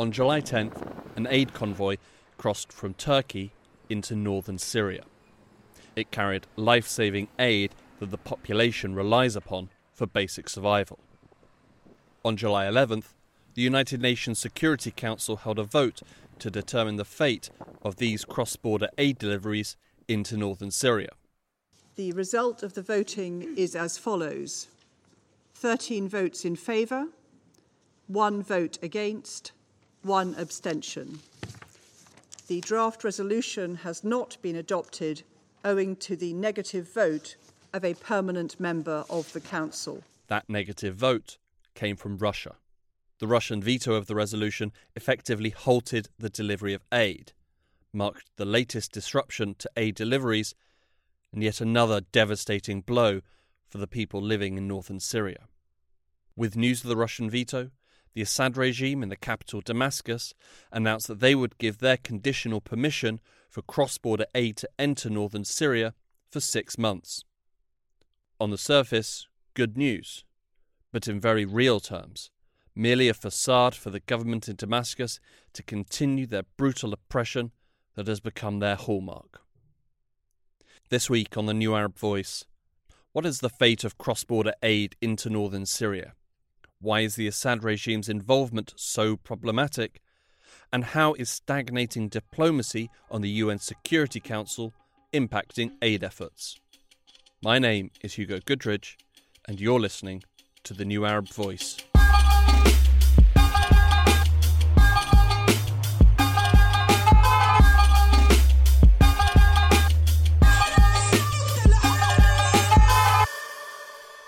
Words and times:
On 0.00 0.10
July 0.10 0.40
10th, 0.40 0.80
an 1.16 1.26
aid 1.28 1.52
convoy 1.52 1.98
crossed 2.38 2.72
from 2.72 2.94
Turkey 2.94 3.52
into 3.90 4.16
northern 4.16 4.56
Syria. 4.56 5.04
It 5.94 6.10
carried 6.10 6.46
life 6.56 6.88
saving 6.88 7.28
aid 7.38 7.74
that 7.98 8.10
the 8.10 8.16
population 8.16 8.94
relies 8.94 9.36
upon 9.36 9.68
for 9.92 10.06
basic 10.06 10.48
survival. 10.48 10.98
On 12.24 12.34
July 12.34 12.64
11th, 12.64 13.08
the 13.52 13.60
United 13.60 14.00
Nations 14.00 14.38
Security 14.38 14.90
Council 14.90 15.36
held 15.36 15.58
a 15.58 15.64
vote 15.64 16.00
to 16.38 16.50
determine 16.50 16.96
the 16.96 17.04
fate 17.04 17.50
of 17.82 17.96
these 17.96 18.24
cross 18.24 18.56
border 18.56 18.88
aid 18.96 19.18
deliveries 19.18 19.76
into 20.08 20.34
northern 20.34 20.70
Syria. 20.70 21.10
The 21.96 22.12
result 22.12 22.62
of 22.62 22.72
the 22.72 22.80
voting 22.80 23.52
is 23.54 23.76
as 23.76 23.98
follows 23.98 24.68
13 25.52 26.08
votes 26.08 26.46
in 26.46 26.56
favour, 26.56 27.08
one 28.06 28.42
vote 28.42 28.78
against, 28.82 29.52
one 30.02 30.34
abstention. 30.38 31.20
The 32.46 32.60
draft 32.60 33.04
resolution 33.04 33.76
has 33.76 34.02
not 34.02 34.36
been 34.42 34.56
adopted 34.56 35.22
owing 35.64 35.96
to 35.96 36.16
the 36.16 36.32
negative 36.32 36.92
vote 36.92 37.36
of 37.72 37.84
a 37.84 37.94
permanent 37.94 38.58
member 38.58 39.04
of 39.08 39.32
the 39.32 39.40
Council. 39.40 40.02
That 40.26 40.48
negative 40.48 40.96
vote 40.96 41.38
came 41.74 41.96
from 41.96 42.18
Russia. 42.18 42.56
The 43.18 43.26
Russian 43.26 43.62
veto 43.62 43.94
of 43.94 44.06
the 44.06 44.14
resolution 44.14 44.72
effectively 44.96 45.50
halted 45.50 46.08
the 46.18 46.30
delivery 46.30 46.72
of 46.72 46.84
aid, 46.92 47.32
marked 47.92 48.30
the 48.36 48.46
latest 48.46 48.92
disruption 48.92 49.54
to 49.58 49.70
aid 49.76 49.94
deliveries, 49.94 50.54
and 51.32 51.42
yet 51.42 51.60
another 51.60 52.00
devastating 52.00 52.80
blow 52.80 53.20
for 53.68 53.78
the 53.78 53.86
people 53.86 54.20
living 54.20 54.56
in 54.56 54.66
northern 54.66 54.98
Syria. 54.98 55.46
With 56.34 56.56
news 56.56 56.82
of 56.82 56.88
the 56.88 56.96
Russian 56.96 57.28
veto, 57.28 57.70
the 58.14 58.22
Assad 58.22 58.56
regime 58.56 59.02
in 59.02 59.08
the 59.08 59.16
capital 59.16 59.60
Damascus 59.60 60.34
announced 60.72 61.08
that 61.08 61.20
they 61.20 61.34
would 61.34 61.58
give 61.58 61.78
their 61.78 61.96
conditional 61.96 62.60
permission 62.60 63.20
for 63.48 63.62
cross 63.62 63.98
border 63.98 64.26
aid 64.34 64.56
to 64.58 64.68
enter 64.78 65.08
northern 65.10 65.44
Syria 65.44 65.94
for 66.30 66.40
six 66.40 66.78
months. 66.78 67.24
On 68.40 68.50
the 68.50 68.58
surface, 68.58 69.28
good 69.54 69.76
news, 69.76 70.24
but 70.92 71.06
in 71.06 71.20
very 71.20 71.44
real 71.44 71.80
terms, 71.80 72.30
merely 72.74 73.08
a 73.08 73.14
facade 73.14 73.74
for 73.74 73.90
the 73.90 74.00
government 74.00 74.48
in 74.48 74.56
Damascus 74.56 75.20
to 75.52 75.62
continue 75.62 76.26
their 76.26 76.44
brutal 76.56 76.92
oppression 76.92 77.52
that 77.94 78.06
has 78.06 78.20
become 78.20 78.58
their 78.58 78.76
hallmark. 78.76 79.42
This 80.88 81.10
week 81.10 81.36
on 81.36 81.46
the 81.46 81.54
New 81.54 81.74
Arab 81.74 81.98
Voice, 81.98 82.44
what 83.12 83.26
is 83.26 83.40
the 83.40 83.50
fate 83.50 83.84
of 83.84 83.98
cross 83.98 84.24
border 84.24 84.54
aid 84.62 84.96
into 85.00 85.28
northern 85.28 85.66
Syria? 85.66 86.14
Why 86.82 87.00
is 87.00 87.14
the 87.14 87.26
Assad 87.26 87.62
regime's 87.62 88.08
involvement 88.08 88.72
so 88.74 89.14
problematic? 89.14 90.00
And 90.72 90.82
how 90.82 91.12
is 91.12 91.28
stagnating 91.28 92.08
diplomacy 92.08 92.88
on 93.10 93.20
the 93.20 93.28
UN 93.28 93.58
Security 93.58 94.18
Council 94.18 94.72
impacting 95.12 95.72
aid 95.82 96.02
efforts? 96.02 96.58
My 97.42 97.58
name 97.58 97.90
is 98.02 98.14
Hugo 98.14 98.38
Goodridge, 98.38 98.96
and 99.46 99.60
you're 99.60 99.78
listening 99.78 100.22
to 100.64 100.72
the 100.72 100.86
New 100.86 101.04
Arab 101.04 101.28
Voice. 101.28 101.76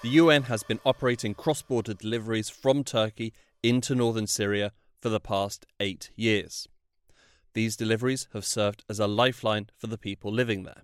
The 0.02 0.08
UN 0.08 0.42
has 0.44 0.64
been 0.64 0.80
operating 0.84 1.32
cross 1.32 1.62
border 1.62 1.94
deliveries 1.94 2.50
from 2.50 2.82
Turkey 2.82 3.32
into 3.62 3.94
northern 3.94 4.26
Syria 4.26 4.72
for 5.00 5.10
the 5.10 5.20
past 5.20 5.64
eight 5.78 6.10
years. 6.16 6.66
These 7.54 7.76
deliveries 7.76 8.26
have 8.32 8.44
served 8.44 8.82
as 8.90 8.98
a 8.98 9.06
lifeline 9.06 9.68
for 9.78 9.86
the 9.86 9.96
people 9.96 10.32
living 10.32 10.64
there. 10.64 10.82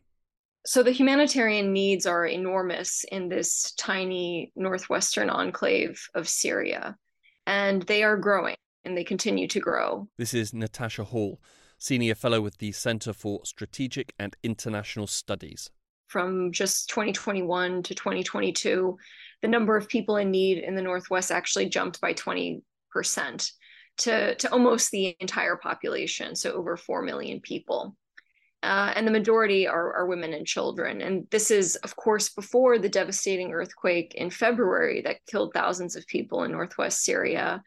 So 0.64 0.84
the 0.84 0.92
humanitarian 0.92 1.72
needs 1.72 2.06
are 2.06 2.26
enormous 2.26 3.04
in 3.10 3.28
this 3.28 3.72
tiny 3.72 4.52
northwestern 4.54 5.30
enclave 5.30 6.08
of 6.14 6.28
Syria, 6.28 6.96
and 7.44 7.82
they 7.82 8.04
are 8.04 8.16
growing 8.16 8.54
and 8.84 8.96
they 8.96 9.02
continue 9.02 9.48
to 9.48 9.58
grow. 9.58 10.06
This 10.16 10.32
is 10.32 10.54
Natasha 10.54 11.02
Hall, 11.02 11.40
Senior 11.76 12.14
Fellow 12.14 12.40
with 12.40 12.58
the 12.58 12.70
Center 12.70 13.12
for 13.12 13.44
Strategic 13.44 14.14
and 14.16 14.36
International 14.44 15.08
Studies. 15.08 15.70
From 16.08 16.52
just 16.52 16.88
2021 16.90 17.82
to 17.84 17.94
2022, 17.94 18.96
the 19.42 19.48
number 19.48 19.76
of 19.76 19.88
people 19.88 20.16
in 20.16 20.30
need 20.30 20.58
in 20.58 20.74
the 20.74 20.82
Northwest 20.82 21.30
actually 21.30 21.68
jumped 21.68 22.00
by 22.00 22.12
20% 22.12 22.62
to, 23.98 24.34
to 24.34 24.52
almost 24.52 24.90
the 24.90 25.16
entire 25.20 25.56
population, 25.56 26.34
so 26.34 26.52
over 26.52 26.76
4 26.76 27.02
million 27.02 27.40
people 27.40 27.96
uh, 28.62 28.92
and 28.96 29.06
the 29.06 29.12
majority 29.12 29.68
are, 29.68 29.94
are 29.94 30.06
women 30.06 30.34
and 30.34 30.46
children. 30.46 31.00
And 31.00 31.26
this 31.30 31.50
is, 31.50 31.76
of 31.76 31.94
course, 31.94 32.30
before 32.30 32.78
the 32.78 32.88
devastating 32.88 33.52
earthquake 33.52 34.14
in 34.14 34.30
February 34.30 35.02
that 35.02 35.24
killed 35.26 35.52
thousands 35.54 35.94
of 35.94 36.06
people 36.06 36.42
in 36.42 36.52
northwest 36.52 37.04
Syria 37.04 37.62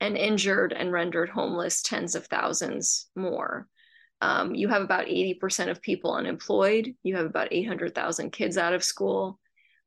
and 0.00 0.16
injured 0.16 0.72
and 0.72 0.90
rendered 0.90 1.28
homeless 1.28 1.80
tens 1.82 2.16
of 2.16 2.26
thousands 2.26 3.08
more. 3.14 3.68
Um, 4.22 4.54
you 4.54 4.68
have 4.68 4.82
about 4.82 5.06
80% 5.06 5.68
of 5.68 5.82
people 5.82 6.14
unemployed, 6.14 6.94
you 7.02 7.16
have 7.16 7.26
about 7.26 7.48
800,000 7.50 8.30
kids 8.30 8.56
out 8.56 8.72
of 8.72 8.84
school, 8.84 9.40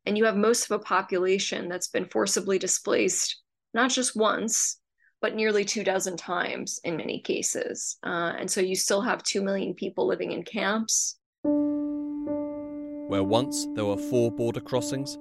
and 0.06 0.18
you 0.18 0.25
have 0.25 0.35
most 0.35 0.66
of 0.66 0.72
a 0.72 0.84
population 0.84 1.69
that's 1.69 1.88
been 1.88 2.06
forcibly 2.06 2.59
displaced 2.59 3.41
not 3.74 3.91
just 3.91 4.13
once, 4.13 4.79
but 5.22 5.35
nearly 5.35 5.63
two 5.63 5.85
dozen 5.85 6.18
times 6.18 6.81
in 6.84 6.97
many 6.97 7.22
cases. 7.22 7.97
Uh, 8.06 8.34
and 8.38 8.51
so 8.51 8.59
you 8.59 8.75
still 8.75 9.01
have 9.01 9.24
2 9.24 9.41
million 9.41 9.74
people 9.74 10.06
living 10.06 10.34
in 10.34 10.44
camps. 10.44 11.18
Where 13.07 13.24
once 13.24 13.68
there 13.74 13.85
were 13.85 13.97
four 13.97 14.31
border 14.31 14.59
crossings, 14.59 15.18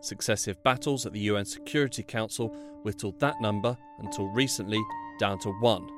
successive 0.00 0.60
battles 0.64 1.06
at 1.06 1.12
the 1.12 1.20
UN 1.20 1.44
Security 1.44 2.02
Council 2.02 2.48
whittled 2.82 3.20
that 3.20 3.40
number 3.40 3.76
until 4.00 4.26
recently 4.26 4.80
down 5.20 5.38
to 5.40 5.50
one 5.60 5.88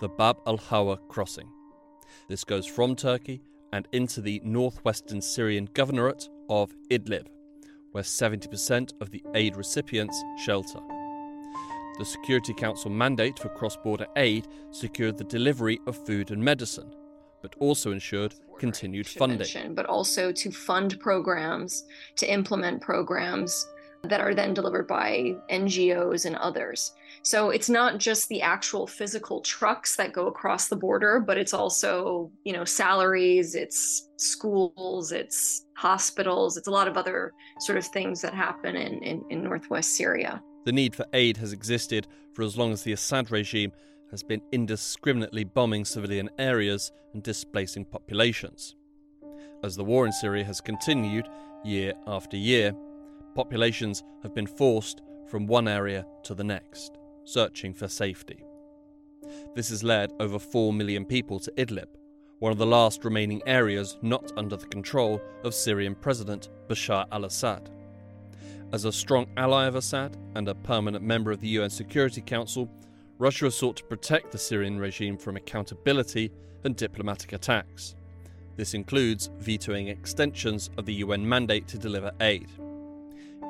the 0.00 0.08
Bab 0.08 0.36
al 0.46 0.58
Hawa 0.58 0.98
crossing. 1.08 1.53
This 2.28 2.44
goes 2.44 2.66
from 2.66 2.96
Turkey 2.96 3.42
and 3.72 3.88
into 3.92 4.20
the 4.20 4.40
northwestern 4.44 5.20
Syrian 5.20 5.68
governorate 5.68 6.28
of 6.48 6.74
Idlib, 6.90 7.26
where 7.92 8.04
70% 8.04 8.92
of 9.00 9.10
the 9.10 9.22
aid 9.34 9.56
recipients 9.56 10.22
shelter. 10.38 10.80
The 11.98 12.04
Security 12.04 12.54
Council 12.54 12.90
mandate 12.90 13.38
for 13.38 13.48
cross 13.50 13.76
border 13.76 14.06
aid 14.16 14.48
secured 14.70 15.16
the 15.16 15.24
delivery 15.24 15.80
of 15.86 16.04
food 16.04 16.30
and 16.30 16.42
medicine, 16.42 16.92
but 17.40 17.54
also 17.60 17.92
ensured 17.92 18.34
continued 18.58 19.06
funding. 19.06 19.74
But 19.74 19.86
also 19.86 20.32
to 20.32 20.50
fund 20.50 20.98
programs, 20.98 21.84
to 22.16 22.32
implement 22.32 22.80
programs 22.80 23.66
that 24.08 24.20
are 24.20 24.34
then 24.34 24.54
delivered 24.54 24.86
by 24.86 25.36
NGOs 25.50 26.26
and 26.26 26.36
others. 26.36 26.92
So 27.22 27.50
it's 27.50 27.70
not 27.70 27.98
just 27.98 28.28
the 28.28 28.42
actual 28.42 28.86
physical 28.86 29.40
trucks 29.40 29.96
that 29.96 30.12
go 30.12 30.26
across 30.26 30.68
the 30.68 30.76
border, 30.76 31.20
but 31.20 31.38
it's 31.38 31.54
also, 31.54 32.30
you 32.44 32.52
know, 32.52 32.64
salaries, 32.64 33.54
it's 33.54 34.10
schools, 34.16 35.12
it's 35.12 35.66
hospitals, 35.74 36.56
it's 36.56 36.68
a 36.68 36.70
lot 36.70 36.88
of 36.88 36.96
other 36.96 37.32
sort 37.60 37.78
of 37.78 37.86
things 37.86 38.20
that 38.22 38.34
happen 38.34 38.76
in, 38.76 39.02
in, 39.02 39.24
in 39.30 39.42
Northwest 39.42 39.96
Syria. 39.96 40.42
The 40.64 40.72
need 40.72 40.94
for 40.94 41.06
aid 41.12 41.36
has 41.38 41.52
existed 41.52 42.06
for 42.34 42.42
as 42.42 42.56
long 42.56 42.72
as 42.72 42.82
the 42.82 42.92
Assad 42.92 43.30
regime 43.30 43.72
has 44.10 44.22
been 44.22 44.42
indiscriminately 44.52 45.44
bombing 45.44 45.84
civilian 45.84 46.30
areas 46.38 46.92
and 47.14 47.22
displacing 47.22 47.84
populations. 47.84 48.76
As 49.62 49.76
the 49.76 49.84
war 49.84 50.04
in 50.06 50.12
Syria 50.12 50.44
has 50.44 50.60
continued 50.60 51.26
year 51.64 51.94
after 52.06 52.36
year, 52.36 52.74
populations 53.34 54.02
have 54.22 54.34
been 54.34 54.46
forced 54.46 55.02
from 55.28 55.46
one 55.46 55.68
area 55.68 56.06
to 56.22 56.34
the 56.34 56.44
next, 56.44 56.98
searching 57.24 57.74
for 57.74 57.88
safety. 57.88 58.44
This 59.54 59.70
has 59.70 59.82
led 59.82 60.12
over 60.20 60.38
4 60.38 60.72
million 60.72 61.04
people 61.04 61.40
to 61.40 61.52
Idlib, 61.52 61.88
one 62.38 62.52
of 62.52 62.58
the 62.58 62.66
last 62.66 63.04
remaining 63.04 63.42
areas 63.46 63.96
not 64.02 64.32
under 64.36 64.56
the 64.56 64.66
control 64.66 65.20
of 65.44 65.54
Syrian 65.54 65.94
President 65.94 66.50
Bashar 66.68 67.06
al 67.10 67.24
Assad. 67.24 67.70
As 68.72 68.84
a 68.84 68.92
strong 68.92 69.26
ally 69.36 69.66
of 69.66 69.76
Assad 69.76 70.16
and 70.34 70.48
a 70.48 70.54
permanent 70.54 71.04
member 71.04 71.30
of 71.30 71.40
the 71.40 71.48
UN 71.48 71.70
Security 71.70 72.20
Council, 72.20 72.68
Russia 73.18 73.46
has 73.46 73.54
sought 73.54 73.76
to 73.76 73.84
protect 73.84 74.32
the 74.32 74.38
Syrian 74.38 74.78
regime 74.78 75.16
from 75.16 75.36
accountability 75.36 76.32
and 76.64 76.74
diplomatic 76.74 77.32
attacks. 77.32 77.94
This 78.56 78.74
includes 78.74 79.30
vetoing 79.38 79.88
extensions 79.88 80.70
of 80.76 80.86
the 80.86 80.94
UN 80.94 81.28
mandate 81.28 81.68
to 81.68 81.78
deliver 81.78 82.10
aid. 82.20 82.48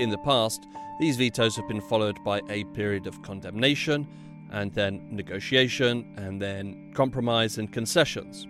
In 0.00 0.10
the 0.10 0.18
past, 0.18 0.66
these 0.98 1.16
vetoes 1.16 1.54
have 1.56 1.68
been 1.68 1.80
followed 1.80 2.22
by 2.24 2.40
a 2.48 2.64
period 2.64 3.06
of 3.06 3.22
condemnation, 3.22 4.08
and 4.50 4.72
then 4.72 5.06
negotiation, 5.10 6.14
and 6.16 6.42
then 6.42 6.92
compromise 6.94 7.58
and 7.58 7.72
concessions. 7.72 8.46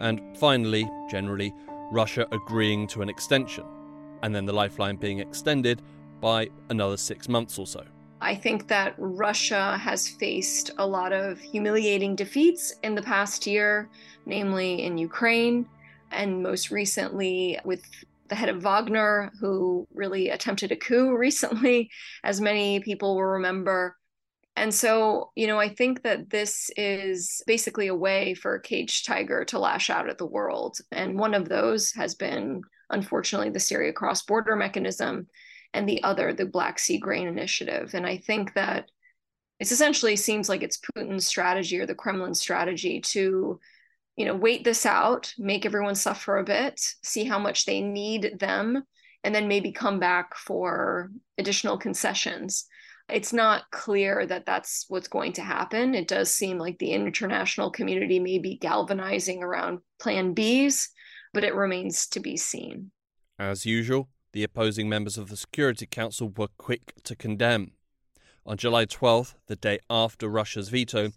And 0.00 0.20
finally, 0.38 0.88
generally, 1.10 1.52
Russia 1.90 2.26
agreeing 2.32 2.86
to 2.88 3.02
an 3.02 3.08
extension, 3.08 3.64
and 4.22 4.34
then 4.34 4.46
the 4.46 4.52
lifeline 4.52 4.96
being 4.96 5.18
extended 5.18 5.82
by 6.20 6.48
another 6.70 6.96
six 6.96 7.28
months 7.28 7.58
or 7.58 7.66
so. 7.66 7.84
I 8.20 8.34
think 8.34 8.68
that 8.68 8.94
Russia 8.98 9.78
has 9.78 10.08
faced 10.08 10.70
a 10.78 10.86
lot 10.86 11.12
of 11.12 11.38
humiliating 11.38 12.16
defeats 12.16 12.74
in 12.82 12.94
the 12.94 13.02
past 13.02 13.46
year, 13.46 13.88
namely 14.26 14.82
in 14.82 14.98
Ukraine, 14.98 15.66
and 16.10 16.42
most 16.42 16.70
recently 16.70 17.58
with 17.64 17.84
the 18.28 18.34
head 18.34 18.48
of 18.48 18.62
Wagner, 18.62 19.32
who 19.40 19.86
really 19.92 20.30
attempted 20.30 20.72
a 20.72 20.76
coup 20.76 21.12
recently, 21.16 21.90
as 22.24 22.40
many 22.40 22.80
people 22.80 23.14
will 23.14 23.24
remember. 23.24 23.96
And 24.56 24.74
so, 24.74 25.30
you 25.36 25.46
know, 25.46 25.60
I 25.60 25.68
think 25.68 26.02
that 26.02 26.30
this 26.30 26.68
is 26.76 27.42
basically 27.46 27.86
a 27.86 27.94
way 27.94 28.34
for 28.34 28.56
a 28.56 28.62
caged 28.62 29.06
tiger 29.06 29.44
to 29.46 29.58
lash 29.58 29.88
out 29.88 30.08
at 30.08 30.18
the 30.18 30.26
world. 30.26 30.78
And 30.90 31.18
one 31.18 31.34
of 31.34 31.48
those 31.48 31.92
has 31.92 32.16
been, 32.16 32.62
unfortunately, 32.90 33.50
the 33.50 33.60
Syria 33.60 33.92
cross 33.92 34.22
border 34.22 34.56
mechanism, 34.56 35.28
and 35.74 35.88
the 35.88 36.02
other, 36.02 36.32
the 36.32 36.46
Black 36.46 36.78
Sea 36.78 36.98
Grain 36.98 37.28
Initiative. 37.28 37.94
And 37.94 38.06
I 38.06 38.16
think 38.16 38.54
that 38.54 38.90
it 39.60 39.70
essentially 39.70 40.16
seems 40.16 40.48
like 40.48 40.62
it's 40.62 40.78
Putin's 40.78 41.26
strategy 41.26 41.78
or 41.78 41.86
the 41.86 41.94
Kremlin's 41.94 42.40
strategy 42.40 43.00
to, 43.00 43.60
you 44.18 44.26
know, 44.26 44.34
wait 44.34 44.64
this 44.64 44.84
out, 44.84 45.32
make 45.38 45.64
everyone 45.64 45.94
suffer 45.94 46.38
a 46.38 46.44
bit, 46.44 46.80
see 47.02 47.24
how 47.24 47.38
much 47.38 47.64
they 47.64 47.80
need 47.80 48.38
them, 48.38 48.82
and 49.24 49.34
then 49.34 49.48
maybe 49.48 49.72
come 49.72 49.98
back 49.98 50.34
for 50.36 51.10
additional 51.38 51.78
concessions 51.78 52.66
it's 53.08 53.32
not 53.32 53.70
clear 53.70 54.26
that 54.26 54.44
that's 54.44 54.84
what's 54.88 55.08
going 55.08 55.32
to 55.34 55.42
happen. 55.42 55.94
It 55.94 56.08
does 56.08 56.32
seem 56.32 56.58
like 56.58 56.78
the 56.78 56.92
international 56.92 57.70
community 57.70 58.20
may 58.20 58.38
be 58.38 58.58
galvanizing 58.58 59.42
around 59.42 59.80
plan 59.98 60.34
Bs, 60.34 60.88
but 61.32 61.44
it 61.44 61.54
remains 61.54 62.06
to 62.08 62.20
be 62.20 62.36
seen. 62.36 62.90
As 63.38 63.64
usual, 63.64 64.08
the 64.32 64.44
opposing 64.44 64.88
members 64.88 65.16
of 65.16 65.30
the 65.30 65.36
Security 65.36 65.86
Council 65.86 66.32
were 66.36 66.48
quick 66.58 66.92
to 67.04 67.16
condemn. 67.16 67.72
On 68.44 68.56
July 68.56 68.84
12th, 68.84 69.34
the 69.46 69.56
day 69.56 69.78
after 69.88 70.28
Russia's 70.28 70.68
veto, 70.68 71.12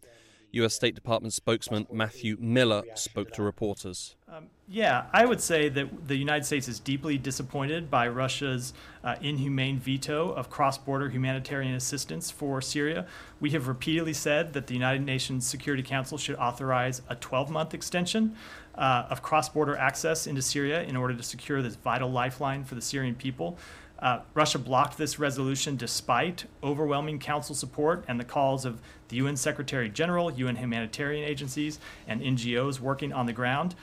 U.S. 0.53 0.73
State 0.73 0.95
Department 0.95 1.33
spokesman 1.33 1.87
Matthew 1.91 2.37
Miller 2.39 2.83
spoke 2.95 3.31
to 3.33 3.43
reporters. 3.43 4.15
Um, 4.27 4.47
yeah, 4.67 5.07
I 5.11 5.25
would 5.25 5.41
say 5.41 5.67
that 5.69 6.07
the 6.07 6.15
United 6.15 6.45
States 6.45 6.67
is 6.67 6.79
deeply 6.79 7.17
disappointed 7.17 7.91
by 7.91 8.07
Russia's 8.07 8.73
uh, 9.03 9.15
inhumane 9.21 9.79
veto 9.79 10.31
of 10.31 10.49
cross 10.49 10.77
border 10.77 11.09
humanitarian 11.09 11.73
assistance 11.73 12.31
for 12.31 12.61
Syria. 12.61 13.05
We 13.39 13.49
have 13.51 13.67
repeatedly 13.67 14.13
said 14.13 14.53
that 14.53 14.67
the 14.67 14.73
United 14.73 15.05
Nations 15.05 15.45
Security 15.45 15.83
Council 15.83 16.17
should 16.17 16.37
authorize 16.37 17.01
a 17.09 17.15
12 17.15 17.49
month 17.49 17.73
extension 17.73 18.35
uh, 18.75 19.07
of 19.09 19.21
cross 19.21 19.49
border 19.49 19.75
access 19.75 20.27
into 20.27 20.41
Syria 20.41 20.83
in 20.83 20.95
order 20.95 21.13
to 21.13 21.23
secure 21.23 21.61
this 21.61 21.75
vital 21.75 22.09
lifeline 22.09 22.63
for 22.63 22.75
the 22.75 22.81
Syrian 22.81 23.15
people. 23.15 23.57
Uh, 24.01 24.21
Russia 24.33 24.57
blocked 24.57 24.97
this 24.97 25.19
resolution 25.19 25.75
despite 25.75 26.45
overwhelming 26.63 27.19
council 27.19 27.53
support 27.53 28.03
and 28.07 28.19
the 28.19 28.25
calls 28.25 28.65
of 28.65 28.81
the 29.11 29.17
UN 29.17 29.35
Secretary 29.35 29.89
General, 29.89 30.31
UN 30.31 30.55
humanitarian 30.55 31.23
agencies, 31.23 31.79
and 32.07 32.21
NGOs 32.21 32.79
working 32.79 33.13
on 33.13 33.27
the 33.27 33.33
ground. 33.33 33.75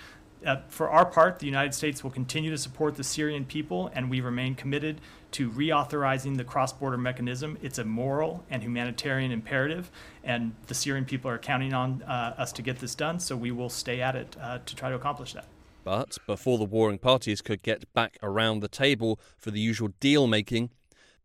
Uh, 0.45 0.57
for 0.69 0.89
our 0.89 1.05
part, 1.05 1.41
the 1.41 1.47
United 1.47 1.75
States 1.75 2.03
will 2.03 2.11
continue 2.11 2.51
to 2.51 2.59
support 2.59 2.95
the 2.95 3.05
Syrian 3.05 3.45
people, 3.45 3.91
and 3.93 4.09
we 4.09 4.21
remain 4.21 4.55
committed 4.55 5.01
to 5.33 5.51
reauthorizing 5.51 6.37
the 6.37 6.45
cross 6.45 6.73
border 6.73 6.97
mechanism. 6.97 7.59
It's 7.61 7.79
a 7.79 7.85
moral 7.85 8.45
and 8.49 8.63
humanitarian 8.63 9.31
imperative, 9.31 9.91
and 10.25 10.55
the 10.69 10.75
Syrian 10.75 11.05
people 11.05 11.31
are 11.31 11.39
counting 11.39 11.75
on 11.75 12.03
uh, 12.03 12.35
us 12.39 12.53
to 12.53 12.63
get 12.63 12.79
this 12.79 12.95
done, 12.95 13.21
so 13.21 13.37
we 13.37 13.51
will 13.51 13.69
stay 13.69 14.01
at 14.01 14.15
it 14.15 14.37
uh, 14.41 14.59
to 14.65 14.77
try 14.77 14.89
to 14.89 14.95
accomplish 14.95 15.35
that. 15.35 15.47
But 15.85 16.19
before 16.27 16.59
the 16.59 16.65
warring 16.65 16.99
parties 16.99 17.43
could 17.43 17.63
get 17.63 17.93
back 17.93 18.19
around 18.23 18.61
the 18.61 18.69
table 18.69 19.19
for 19.37 19.51
the 19.51 19.61
usual 19.61 19.91
deal 20.01 20.27
making, 20.27 20.71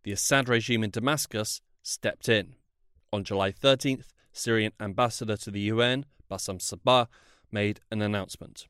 the 0.04 0.12
Assad 0.12 0.50
regime 0.50 0.84
in 0.84 0.90
Damascus 0.90 1.62
stepped 1.84 2.28
in. 2.28 2.56
On 3.14 3.24
July 3.24 3.52
13th, 3.52 4.06
Syrian 4.32 4.72
ambassador 4.80 5.38
to 5.38 5.52
the 5.52 5.60
UN, 5.74 6.06
Bassam 6.32 6.58
Sabbagh, 6.58 7.08
made 7.52 7.80
an 7.92 8.02
announcement. 8.02 8.66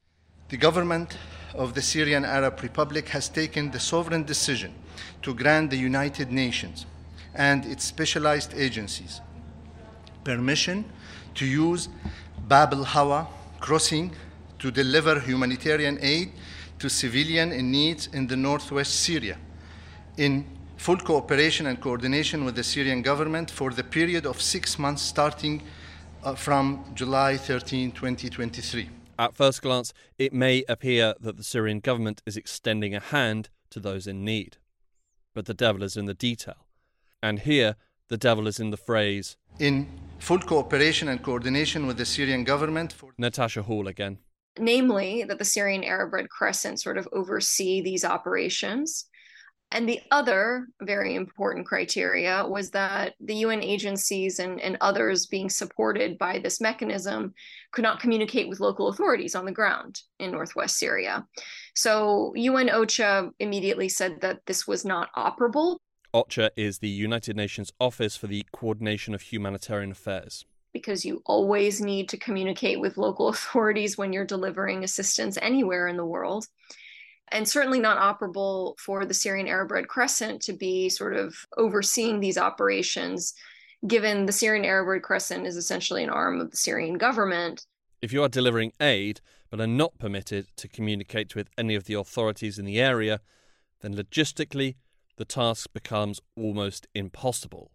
The 0.50 0.58
government 0.58 1.18
of 1.54 1.76
the 1.76 1.82
Syrian 1.82 2.26
Arab 2.26 2.62
Republic 2.62 3.08
has 3.08 3.30
taken 3.30 3.72
the 3.72 3.80
sovereign 3.80 4.26
decision 4.26 4.76
to 5.22 5.34
grant 5.34 5.70
the 5.70 5.78
United 5.78 6.30
Nations 6.30 6.86
and 7.34 7.64
its 7.66 7.86
specialized 7.86 8.54
agencies 8.54 9.22
permission 10.26 10.92
to 11.36 11.46
use 11.46 11.88
Bab 12.46 12.74
al 12.74 12.84
Hawa 12.84 13.28
crossing 13.62 14.12
to 14.60 14.72
deliver 14.72 15.22
humanitarian 15.22 15.98
aid 16.02 16.34
to 16.80 16.90
civilian 16.90 17.54
in 17.54 17.72
need 17.72 18.10
in 18.12 18.28
the 18.28 18.36
northwest 18.36 18.94
Syria 19.06 19.38
in 20.18 20.46
full 20.84 20.98
cooperation 20.98 21.68
and 21.68 21.80
coordination 21.80 22.44
with 22.44 22.56
the 22.56 22.64
Syrian 22.64 23.02
government 23.02 23.50
for 23.50 23.72
the 23.72 23.86
period 23.86 24.26
of 24.26 24.42
six 24.42 24.78
months 24.78 25.02
starting 25.02 25.64
uh, 26.26 26.36
from 26.36 26.84
July 26.94 27.38
13, 27.38 27.94
2023. 27.94 28.90
At 29.18 29.34
first 29.34 29.62
glance, 29.62 29.94
it 30.18 30.34
may 30.34 30.66
appear 30.68 31.14
that 31.22 31.38
the 31.38 31.44
Syrian 31.44 31.80
government 31.80 32.22
is 32.26 32.36
extending 32.36 32.94
a 32.94 33.00
hand 33.00 33.48
to 33.70 33.80
those 33.80 34.08
in 34.08 34.26
need. 34.26 34.58
But 35.34 35.46
the 35.46 35.54
devil 35.54 35.84
is 35.84 35.96
in 35.96 36.04
the 36.06 36.14
detail. 36.14 36.68
And 37.22 37.40
here, 37.40 37.78
the 38.10 38.18
devil 38.18 38.46
is 38.46 38.60
in 38.60 38.70
the 38.72 38.84
phrase 38.90 39.38
in 39.60 39.88
full 40.20 40.40
cooperation 40.40 41.08
and 41.08 41.24
coordination 41.24 41.88
with 41.88 41.96
the 41.96 42.06
Syrian 42.06 42.44
government. 42.44 42.92
For- 42.92 43.14
Natasha 43.18 43.62
Hall 43.62 43.88
again 43.88 44.18
namely 44.60 45.24
that 45.24 45.40
the 45.40 45.46
Syrian 45.46 45.84
Arab 45.84 46.14
Red 46.14 46.30
Crescent 46.30 46.80
sort 46.80 46.98
of 46.98 47.08
oversee 47.12 47.82
these 47.82 48.06
operations. 48.06 49.06
And 49.74 49.90
the 49.90 50.00
other 50.12 50.68
very 50.82 51.16
important 51.16 51.66
criteria 51.66 52.46
was 52.48 52.70
that 52.72 53.16
the 53.20 53.34
UN 53.38 53.64
agencies 53.64 54.38
and, 54.38 54.62
and 54.62 54.78
others 54.82 55.26
being 55.26 55.50
supported 55.50 56.20
by 56.20 56.38
this 56.38 56.62
mechanism 56.62 57.34
could 57.72 57.82
not 57.82 58.00
communicate 58.00 58.48
with 58.48 58.60
local 58.60 58.90
authorities 58.90 59.34
on 59.34 59.46
the 59.46 59.52
ground 59.52 60.00
in 60.20 60.32
northwest 60.32 60.78
Syria. 60.78 61.26
So 61.76 62.34
UN 62.36 62.70
OCHA 62.70 63.32
immediately 63.40 63.90
said 63.90 64.22
that 64.22 64.42
this 64.46 64.68
was 64.68 64.86
not 64.86 65.10
operable. 65.16 65.78
OCHA 66.14 66.52
is 66.56 66.78
the 66.78 66.90
United 66.90 67.36
Nations 67.36 67.72
Office 67.80 68.16
for 68.16 68.28
the 68.28 68.46
Coordination 68.54 69.16
of 69.16 69.24
Humanitarian 69.24 69.92
Affairs 69.92 70.46
because 70.72 71.06
you 71.06 71.22
always 71.26 71.82
need 71.82 72.10
to 72.10 72.18
communicate 72.18 72.80
with 72.80 72.98
local 72.98 73.28
authorities 73.30 73.98
when 73.98 74.14
you're 74.14 74.26
delivering 74.26 74.84
assistance 74.84 75.38
anywhere 75.42 75.88
in 75.88 75.98
the 75.98 76.06
world. 76.06 76.48
And 77.34 77.48
certainly 77.48 77.80
not 77.80 77.98
operable 77.98 78.80
for 78.80 79.06
the 79.06 79.14
Syrian 79.14 79.48
Arab 79.48 79.72
Red 79.72 79.88
Crescent 79.88 80.42
to 80.44 80.54
be 80.54 80.88
sort 80.88 81.16
of 81.16 81.36
overseeing 81.58 82.20
these 82.20 82.38
operations, 82.38 83.34
given 83.88 84.28
the 84.28 84.32
Syrian 84.32 84.64
Arab 84.64 84.88
Red 84.88 85.02
Crescent 85.02 85.46
is 85.46 85.58
essentially 85.58 86.04
an 86.04 86.10
arm 86.10 86.40
of 86.40 86.52
the 86.52 86.58
Syrian 86.58 86.98
government. 86.98 87.66
If 88.02 88.14
you 88.14 88.24
are 88.24 88.30
delivering 88.30 88.72
aid 88.80 89.20
but 89.50 89.60
are 89.60 89.68
not 89.68 89.98
permitted 89.98 90.48
to 90.58 90.68
communicate 90.68 91.36
with 91.36 91.50
any 91.58 91.76
of 91.76 91.86
the 91.86 91.96
authorities 91.96 92.58
in 92.58 92.66
the 92.66 92.80
area, 92.80 93.20
then 93.82 93.94
logistically 93.94 94.76
the 95.18 95.26
task 95.26 95.74
becomes 95.74 96.22
almost 96.36 96.88
impossible 96.96 97.72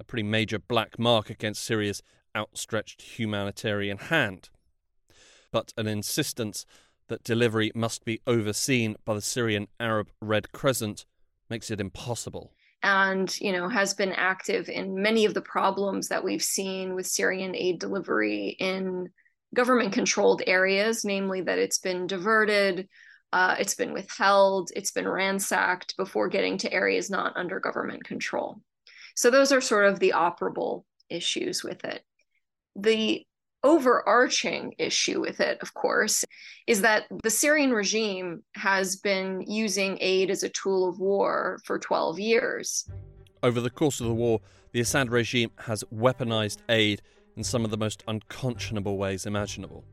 a 0.00 0.04
pretty 0.04 0.22
major 0.22 0.58
black 0.58 0.98
mark 0.98 1.30
against 1.30 1.64
Syria's 1.64 2.02
outstretched 2.36 3.02
humanitarian 3.02 3.98
hand. 3.98 4.50
But 5.50 5.72
an 5.76 5.86
insistence 5.86 6.64
that 7.08 7.24
delivery 7.24 7.72
must 7.74 8.04
be 8.04 8.20
overseen 8.26 8.96
by 9.04 9.14
the 9.14 9.22
Syrian 9.22 9.68
Arab 9.80 10.10
Red 10.20 10.52
Crescent 10.52 11.06
makes 11.50 11.70
it 11.70 11.80
impossible. 11.80 12.52
And, 12.82 13.34
you 13.40 13.52
know, 13.52 13.68
has 13.68 13.94
been 13.94 14.12
active 14.12 14.68
in 14.68 15.02
many 15.02 15.24
of 15.24 15.34
the 15.34 15.42
problems 15.42 16.08
that 16.08 16.22
we've 16.22 16.42
seen 16.42 16.94
with 16.94 17.06
Syrian 17.06 17.56
aid 17.56 17.80
delivery 17.80 18.56
in 18.58 19.08
government 19.54 19.92
controlled 19.92 20.42
areas, 20.46 21.04
namely 21.04 21.40
that 21.40 21.58
it's 21.58 21.78
been 21.78 22.06
diverted, 22.06 22.88
uh, 23.32 23.56
it's 23.58 23.74
been 23.74 23.92
withheld, 23.92 24.70
it's 24.76 24.92
been 24.92 25.08
ransacked 25.08 25.96
before 25.96 26.28
getting 26.28 26.58
to 26.58 26.72
areas 26.72 27.10
not 27.10 27.36
under 27.36 27.58
government 27.58 28.04
control. 28.04 28.60
So 29.16 29.30
those 29.30 29.50
are 29.50 29.60
sort 29.60 29.86
of 29.86 29.98
the 29.98 30.12
operable 30.14 30.84
issues 31.10 31.64
with 31.64 31.84
it. 31.84 32.02
The 32.76 33.26
overarching 33.62 34.74
issue 34.78 35.20
with 35.20 35.40
it, 35.40 35.58
of 35.60 35.74
course, 35.74 36.24
is 36.66 36.80
that 36.82 37.04
the 37.22 37.30
Syrian 37.30 37.72
regime 37.72 38.42
has 38.54 38.96
been 38.96 39.42
using 39.46 39.98
aid 40.00 40.30
as 40.30 40.42
a 40.42 40.48
tool 40.48 40.88
of 40.88 40.98
war 40.98 41.58
for 41.64 41.78
12 41.78 42.18
years. 42.18 42.88
Over 43.42 43.60
the 43.60 43.70
course 43.70 44.00
of 44.00 44.06
the 44.06 44.14
war, 44.14 44.40
the 44.72 44.80
Assad 44.80 45.10
regime 45.10 45.50
has 45.58 45.84
weaponized 45.94 46.58
aid 46.68 47.02
in 47.36 47.44
some 47.44 47.64
of 47.64 47.70
the 47.70 47.76
most 47.76 48.02
unconscionable 48.08 48.98
ways 48.98 49.26
imaginable. 49.26 49.84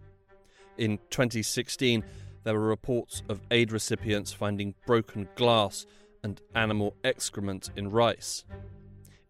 In 0.77 0.97
2016, 1.09 2.03
there 2.43 2.53
were 2.53 2.67
reports 2.67 3.23
of 3.29 3.41
aid 3.51 3.71
recipients 3.71 4.33
finding 4.33 4.75
broken 4.85 5.27
glass 5.35 5.85
and 6.23 6.41
animal 6.55 6.95
excrement 7.03 7.69
in 7.75 7.89
rice. 7.91 8.43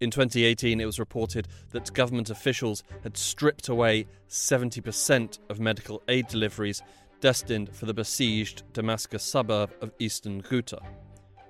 In 0.01 0.11
2018, 0.11 0.81
it 0.81 0.85
was 0.85 0.99
reported 0.99 1.47
that 1.71 1.93
government 1.93 2.29
officials 2.29 2.83
had 3.03 3.15
stripped 3.15 3.69
away 3.69 4.07
70% 4.29 5.39
of 5.49 5.59
medical 5.59 6.03
aid 6.09 6.27
deliveries 6.27 6.81
destined 7.21 7.73
for 7.73 7.85
the 7.85 7.93
besieged 7.93 8.63
Damascus 8.73 9.23
suburb 9.23 9.71
of 9.81 9.93
eastern 9.99 10.41
Ghouta, 10.41 10.79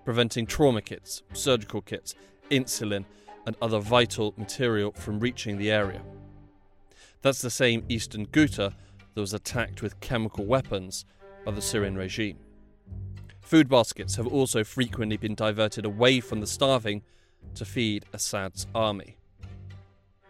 preventing 0.03 0.45
trauma 0.45 0.81
kits, 0.81 1.23
surgical 1.33 1.81
kits, 1.81 2.13
insulin, 2.51 3.05
and 3.47 3.55
other 3.61 3.79
vital 3.79 4.33
material 4.37 4.91
from 4.91 5.19
reaching 5.19 5.57
the 5.57 5.71
area. 5.71 6.01
That's 7.23 7.41
the 7.41 7.49
same 7.49 7.83
eastern 7.89 8.27
Ghouta 8.27 8.73
that 9.15 9.21
was 9.21 9.33
attacked 9.33 9.81
with 9.81 9.99
chemical 10.01 10.45
weapons 10.45 11.05
by 11.43 11.51
the 11.51 11.61
Syrian 11.61 11.95
regime. 11.95 12.37
Food 13.41 13.69
baskets 13.69 14.15
have 14.15 14.27
also 14.27 14.63
frequently 14.63 15.17
been 15.17 15.35
diverted 15.35 15.85
away 15.85 16.19
from 16.19 16.41
the 16.41 16.47
starving 16.47 17.01
to 17.53 17.65
feed 17.65 18.05
Assad's 18.13 18.67
army. 18.73 19.17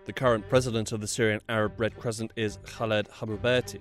The 0.05 0.13
current 0.13 0.47
president 0.49 0.91
of 0.91 1.01
the 1.01 1.07
Syrian 1.07 1.41
Arab 1.49 1.79
Red 1.79 1.97
Crescent 1.97 2.31
is 2.35 2.59
Khaled 2.65 3.07
Hboubati. 3.09 3.79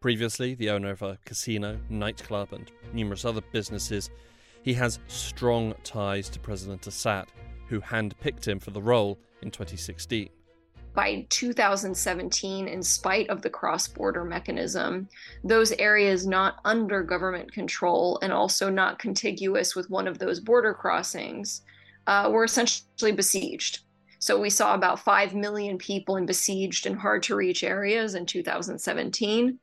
Previously, 0.00 0.54
the 0.54 0.70
owner 0.70 0.90
of 0.90 1.02
a 1.02 1.18
casino, 1.24 1.78
nightclub, 1.88 2.52
and 2.52 2.70
numerous 2.92 3.24
other 3.24 3.40
businesses, 3.52 4.10
he 4.62 4.74
has 4.74 4.98
strong 5.06 5.74
ties 5.84 6.28
to 6.28 6.40
President 6.40 6.86
Assad, 6.86 7.26
who 7.68 7.80
handpicked 7.80 8.46
him 8.46 8.58
for 8.58 8.70
the 8.70 8.82
role 8.82 9.18
in 9.42 9.50
2016 9.50 10.28
by 10.96 11.26
2017, 11.28 12.66
in 12.66 12.82
spite 12.82 13.28
of 13.28 13.42
the 13.42 13.50
cross 13.50 13.86
border 13.86 14.24
mechanism, 14.24 15.08
those 15.44 15.70
areas 15.72 16.26
not 16.26 16.58
under 16.64 17.02
government 17.02 17.52
control 17.52 18.18
and 18.22 18.32
also 18.32 18.70
not 18.70 18.98
contiguous 18.98 19.76
with 19.76 19.90
one 19.90 20.08
of 20.08 20.18
those 20.18 20.40
border 20.40 20.72
crossings 20.72 21.60
uh, 22.06 22.28
were 22.32 22.44
essentially 22.44 23.12
besieged. 23.12 23.80
So 24.18 24.40
we 24.40 24.50
saw 24.50 24.74
about 24.74 25.00
5 25.00 25.34
million 25.34 25.78
people 25.78 26.16
in 26.16 26.26
besieged 26.26 26.86
and 26.86 26.98
hard 26.98 27.22
to 27.24 27.36
reach 27.36 27.62
areas 27.62 28.14
in 28.14 28.26
2017. 28.26 29.58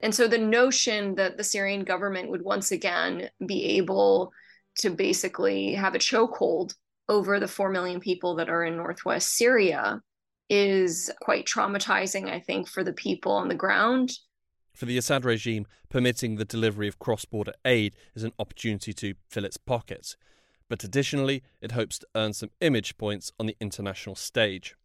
And 0.00 0.14
so 0.14 0.26
the 0.26 0.38
notion 0.38 1.14
that 1.16 1.36
the 1.36 1.44
Syrian 1.44 1.84
government 1.84 2.30
would 2.30 2.42
once 2.42 2.72
again 2.72 3.28
be 3.46 3.64
able 3.76 4.32
to 4.78 4.90
basically 4.90 5.74
have 5.74 5.94
a 5.94 5.98
chokehold 5.98 6.74
over 7.08 7.38
the 7.38 7.48
4 7.48 7.70
million 7.70 8.00
people 8.00 8.36
that 8.36 8.48
are 8.48 8.64
in 8.64 8.76
northwest 8.76 9.36
Syria 9.36 10.00
is 10.48 11.10
quite 11.20 11.46
traumatizing, 11.46 12.30
I 12.30 12.40
think, 12.40 12.68
for 12.68 12.82
the 12.82 12.92
people 12.92 13.32
on 13.32 13.48
the 13.48 13.54
ground. 13.54 14.12
For 14.74 14.86
the 14.86 14.98
Assad 14.98 15.24
regime, 15.24 15.66
permitting 15.88 16.36
the 16.36 16.44
delivery 16.44 16.88
of 16.88 16.98
cross 16.98 17.24
border 17.24 17.52
aid 17.64 17.94
is 18.14 18.24
an 18.24 18.32
opportunity 18.38 18.92
to 18.94 19.14
fill 19.28 19.44
its 19.44 19.56
pockets. 19.56 20.16
But 20.70 20.84
additionally, 20.84 21.42
it 21.60 21.72
hopes 21.72 21.98
to 21.98 22.06
earn 22.14 22.32
some 22.32 22.52
image 22.60 22.96
points 22.96 23.32
on 23.40 23.46
the 23.46 23.56
international 23.60 24.14
stage. 24.14 24.76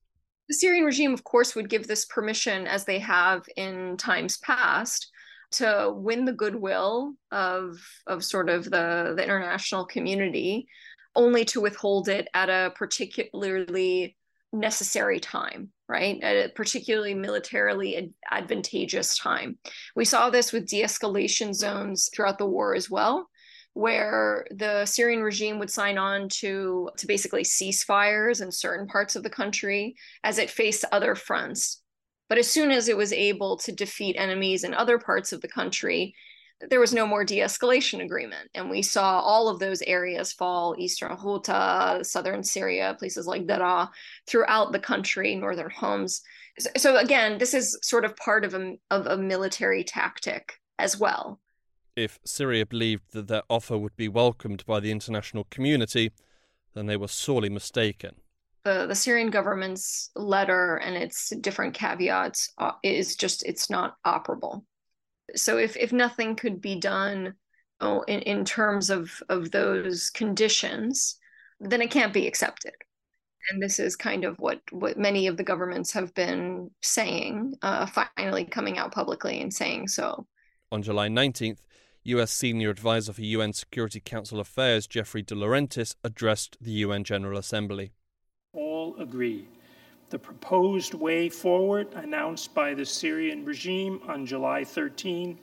The 0.50 0.56
Syrian 0.56 0.84
regime, 0.84 1.13
of 1.13 1.24
course, 1.24 1.56
would 1.56 1.70
give 1.70 1.88
this 1.88 2.06
permission, 2.06 2.65
as 2.65 2.86
they 2.86 3.00
have 3.00 3.46
in 3.56 3.96
times 3.98 4.38
past, 4.38 5.12
to 5.51 5.94
win 5.96 6.25
the 6.25 6.34
goodwill 6.34 7.13
of, 7.32 7.77
of 8.08 8.24
sort 8.24 8.50
of 8.50 8.65
the, 8.65 9.13
the 9.15 9.24
international 9.24 9.86
community, 9.86 10.68
only 11.15 11.46
to 11.46 11.62
withhold 11.62 12.10
it 12.10 12.27
at 12.34 12.50
a 12.50 12.74
particularly 12.75 14.18
necessary 14.51 15.20
time, 15.20 15.70
right? 15.88 16.20
At 16.24 16.36
a 16.36 16.50
particularly 16.50 17.13
militarily 17.13 18.12
advantageous 18.32 19.20
time. 19.20 19.60
We 19.96 20.06
saw 20.06 20.32
this 20.32 20.51
with 20.51 20.68
de 20.68 20.82
escalation 20.82 21.54
zones 21.54 22.10
throughout 22.13 22.39
the 22.39 22.48
war 22.48 22.74
as 22.74 22.89
well, 22.89 23.30
where 23.75 24.48
the 24.51 24.86
Syrian 24.86 25.22
regime 25.22 25.60
would 25.60 25.70
sign 25.70 25.98
on 25.98 26.29
to, 26.29 26.89
to 26.96 27.08
basically 27.08 27.44
ceasefires 27.44 28.41
in 28.41 28.50
certain 28.50 28.88
parts 28.88 29.17
of 29.17 29.24
the 29.24 29.29
country 29.29 29.96
as 30.24 30.38
it 30.38 30.50
faced 30.50 30.86
other 30.94 31.13
fronts. 31.13 31.82
But 32.29 32.38
as 32.38 32.48
soon 32.48 32.72
as 32.72 32.88
it 32.88 32.96
was 32.96 33.12
able 33.12 33.58
to 33.58 33.74
defeat 33.74 34.15
enemies 34.17 34.63
in 34.63 34.74
other 34.74 34.98
parts 34.98 35.34
of 35.34 35.41
the 35.41 35.50
country, 35.50 36.15
there 36.70 36.79
was 36.79 36.94
no 36.94 37.05
more 37.05 37.25
de-escalation 37.25 38.01
agreement. 38.01 38.50
And 38.55 38.70
we 38.70 38.82
saw 38.82 39.20
all 39.20 39.50
of 39.50 39.60
those 39.60 39.82
areas 39.82 40.32
fall 40.32 40.75
eastern 40.79 41.17
Ghouta 41.17 42.05
southern 42.05 42.44
syria 42.44 42.96
places 42.98 43.27
like 43.27 43.46
Daraa 43.46 43.89
throughout 44.25 44.72
the 44.72 44.79
country 44.79 45.36
northern 45.36 45.70
homs. 45.70 46.22
So 46.77 46.96
again 46.96 47.39
this 47.39 47.53
is 47.53 47.77
sort 47.82 48.05
of 48.05 48.15
part 48.15 48.46
of 48.46 48.53
a, 48.53 48.75
of 48.89 49.05
a 49.05 49.17
military 49.17 49.84
tactic 49.84 50.53
as 50.79 50.98
well 50.98 51.41
if 51.95 52.19
syria 52.25 52.65
believed 52.65 53.03
that 53.11 53.27
their 53.27 53.43
offer 53.49 53.77
would 53.77 53.95
be 53.95 54.07
welcomed 54.07 54.65
by 54.65 54.79
the 54.79 54.91
international 54.91 55.45
community 55.49 56.11
then 56.73 56.85
they 56.85 56.97
were 56.97 57.07
sorely 57.07 57.49
mistaken 57.49 58.15
the, 58.63 58.87
the 58.87 58.95
Syrian 58.95 59.29
government's 59.29 60.09
letter 60.15 60.77
and 60.77 60.95
its 60.95 61.29
different 61.41 61.75
caveats 61.75 62.51
uh, 62.57 62.71
is 62.81 63.15
just 63.15 63.45
it's 63.45 63.69
not 63.69 63.95
operable 64.07 64.63
so 65.35 65.57
if 65.57 65.75
if 65.77 65.91
nothing 65.91 66.35
could 66.35 66.61
be 66.61 66.79
done 66.79 67.33
oh, 67.81 68.01
in, 68.01 68.21
in 68.21 68.45
terms 68.45 68.89
of 68.89 69.11
of 69.29 69.51
those 69.51 70.09
conditions, 70.09 71.17
then 71.59 71.81
it 71.81 71.91
can't 71.91 72.13
be 72.13 72.27
accepted. 72.27 72.73
And 73.49 73.61
this 73.61 73.79
is 73.79 73.95
kind 73.95 74.25
of 74.25 74.37
what 74.39 74.59
what 74.71 74.97
many 74.97 75.27
of 75.27 75.37
the 75.37 75.43
governments 75.43 75.91
have 75.93 76.13
been 76.13 76.71
saying, 76.81 77.55
uh, 77.61 77.85
finally 77.85 78.45
coming 78.45 78.77
out 78.77 78.93
publicly 78.93 79.41
and 79.41 79.53
saying 79.53 79.87
so. 79.87 80.27
On 80.71 80.81
July 80.81 81.07
19th, 81.07 81.59
U.S. 82.07 82.31
Senior 82.31 82.69
Advisor 82.69 83.13
for 83.13 83.21
UN 83.21 83.51
Security 83.51 84.00
Council 84.00 84.39
Affairs 84.39 84.85
Jeffrey 84.85 85.24
DeLaurentis 85.24 85.95
addressed 86.03 86.55
the 86.62 86.71
UN 86.71 87.03
General 87.03 87.39
Assembly. 87.39 87.93
All 88.53 88.95
agree 89.00 89.47
the 90.12 90.19
proposed 90.19 90.93
way 90.93 91.29
forward 91.29 91.88
announced 91.95 92.53
by 92.53 92.75
the 92.75 92.85
Syrian 92.85 93.43
regime 93.43 94.00
on 94.07 94.25
July 94.25 94.63
13 94.63 95.38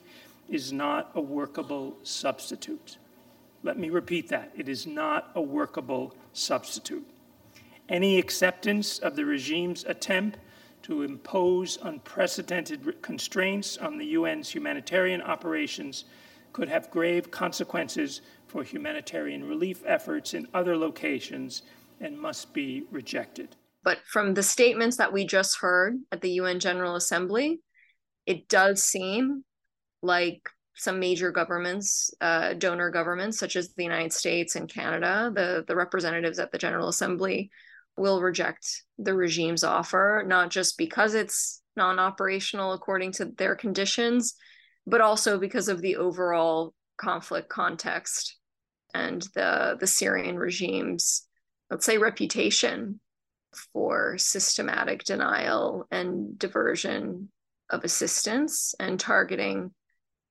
is 0.49 0.71
not 0.71 1.11
a 1.15 1.21
workable 1.21 1.97
substitute. 2.03 2.97
Let 3.63 3.77
me 3.77 3.89
repeat 3.89 4.29
that. 4.29 4.53
It 4.57 4.69
is 4.69 4.87
not 4.87 5.31
a 5.35 5.41
workable 5.41 6.15
substitute. 6.31 7.05
Any 7.89 8.17
acceptance 8.17 8.99
of 8.99 9.17
the 9.17 9.25
regime's 9.25 9.83
attempt 9.83 10.39
to 10.83 11.03
impose 11.03 11.77
unprecedented 11.81 13.01
constraints 13.01 13.77
on 13.77 13.97
the 13.97 14.15
UN's 14.15 14.49
humanitarian 14.49 15.21
operations 15.21 16.05
could 16.53 16.69
have 16.69 16.89
grave 16.91 17.31
consequences 17.31 18.21
for 18.47 18.63
humanitarian 18.63 19.47
relief 19.47 19.83
efforts 19.85 20.33
in 20.33 20.47
other 20.53 20.77
locations 20.77 21.63
and 21.99 22.17
must 22.17 22.53
be 22.53 22.85
rejected. 22.91 23.55
But 23.83 23.97
from 24.05 24.33
the 24.33 24.43
statements 24.43 24.97
that 24.97 25.11
we 25.11 25.25
just 25.25 25.59
heard 25.59 25.95
at 26.11 26.21
the 26.21 26.31
UN 26.31 26.59
General 26.59 26.95
Assembly, 26.95 27.59
it 28.25 28.47
does 28.47 28.83
seem 28.83 29.43
like 30.01 30.49
some 30.75 30.99
major 30.99 31.31
governments, 31.31 32.13
uh, 32.21 32.53
donor 32.53 32.89
governments 32.89 33.37
such 33.37 33.55
as 33.55 33.73
the 33.73 33.83
United 33.83 34.13
States 34.13 34.55
and 34.55 34.69
Canada, 34.69 35.31
the, 35.33 35.63
the 35.67 35.75
representatives 35.75 36.39
at 36.39 36.51
the 36.51 36.57
General 36.57 36.87
Assembly 36.87 37.51
will 37.97 38.21
reject 38.21 38.83
the 38.97 39.13
regime's 39.13 39.63
offer, 39.63 40.23
not 40.25 40.49
just 40.49 40.77
because 40.77 41.13
it's 41.13 41.61
non 41.75 41.99
operational 41.99 42.73
according 42.73 43.11
to 43.13 43.25
their 43.25 43.55
conditions, 43.55 44.35
but 44.85 45.01
also 45.01 45.37
because 45.37 45.69
of 45.69 45.81
the 45.81 45.95
overall 45.95 46.73
conflict 46.97 47.49
context 47.49 48.37
and 48.93 49.23
the, 49.35 49.77
the 49.79 49.87
Syrian 49.87 50.37
regime's, 50.37 51.27
let's 51.69 51.85
say, 51.85 51.97
reputation 51.97 52.99
for 53.71 54.17
systematic 54.17 55.03
denial 55.03 55.87
and 55.91 56.37
diversion 56.37 57.29
of 57.69 57.83
assistance 57.83 58.75
and 58.79 58.99
targeting 58.99 59.71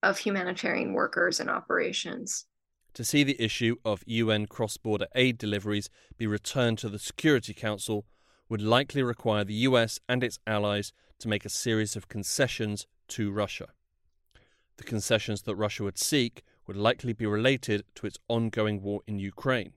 of 0.02 0.18
humanitarian 0.18 0.92
workers 0.92 1.40
and 1.40 1.48
operations. 1.48 2.46
To 2.94 3.04
see 3.04 3.24
the 3.24 3.40
issue 3.42 3.76
of 3.84 4.02
UN 4.06 4.46
cross 4.46 4.76
border 4.76 5.06
aid 5.14 5.38
deliveries 5.38 5.88
be 6.18 6.26
returned 6.26 6.78
to 6.78 6.88
the 6.88 6.98
Security 6.98 7.54
Council 7.54 8.04
would 8.48 8.60
likely 8.60 9.02
require 9.02 9.44
the 9.44 9.54
US 9.54 9.98
and 10.08 10.22
its 10.22 10.38
allies 10.46 10.92
to 11.20 11.28
make 11.28 11.44
a 11.44 11.48
series 11.48 11.96
of 11.96 12.08
concessions 12.08 12.86
to 13.08 13.30
Russia. 13.30 13.68
The 14.82 14.88
concessions 14.88 15.42
that 15.42 15.54
Russia 15.54 15.84
would 15.84 15.96
seek 15.96 16.42
would 16.66 16.76
likely 16.76 17.12
be 17.12 17.24
related 17.24 17.84
to 17.94 18.04
its 18.04 18.18
ongoing 18.26 18.82
war 18.82 19.00
in 19.06 19.20
Ukraine. 19.20 19.74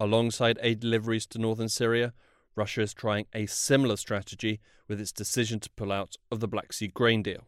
Alongside 0.00 0.58
aid 0.60 0.80
deliveries 0.80 1.24
to 1.26 1.38
northern 1.38 1.68
Syria, 1.68 2.12
Russia 2.56 2.80
is 2.80 2.94
trying 2.94 3.26
a 3.32 3.46
similar 3.46 3.96
strategy 3.96 4.58
with 4.88 5.00
its 5.00 5.12
decision 5.12 5.60
to 5.60 5.70
pull 5.76 5.92
out 5.92 6.16
of 6.32 6.40
the 6.40 6.48
Black 6.48 6.72
Sea 6.72 6.88
grain 6.88 7.22
deal. 7.22 7.46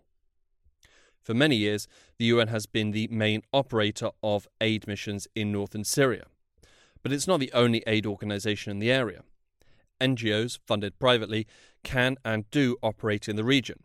For 1.25 1.35
many 1.35 1.57
years, 1.57 1.89
the 2.19 2.27
UN 2.27 2.47
has 2.47 2.67
been 2.67 2.93
the 2.93 3.09
main 3.09 3.43
operator 3.53 4.11
of 4.23 4.47
aid 4.61 4.87
missions 4.87 5.27
in 5.35 5.51
northern 5.51 5.83
Syria. 5.83 6.27
But 7.03 7.13
it's 7.13 7.27
not 7.27 7.41
the 7.41 7.53
only 7.53 7.83
aid 7.85 8.07
organization 8.07 8.71
in 8.71 8.79
the 8.79 8.93
area. 8.93 9.25
NGOs, 10.01 10.61
funded 10.69 11.01
privately, 11.01 11.49
can 11.83 12.17
and 12.25 12.49
do 12.53 12.77
operate 12.81 13.29
in 13.29 13.35
the 13.35 13.43
region, 13.43 13.83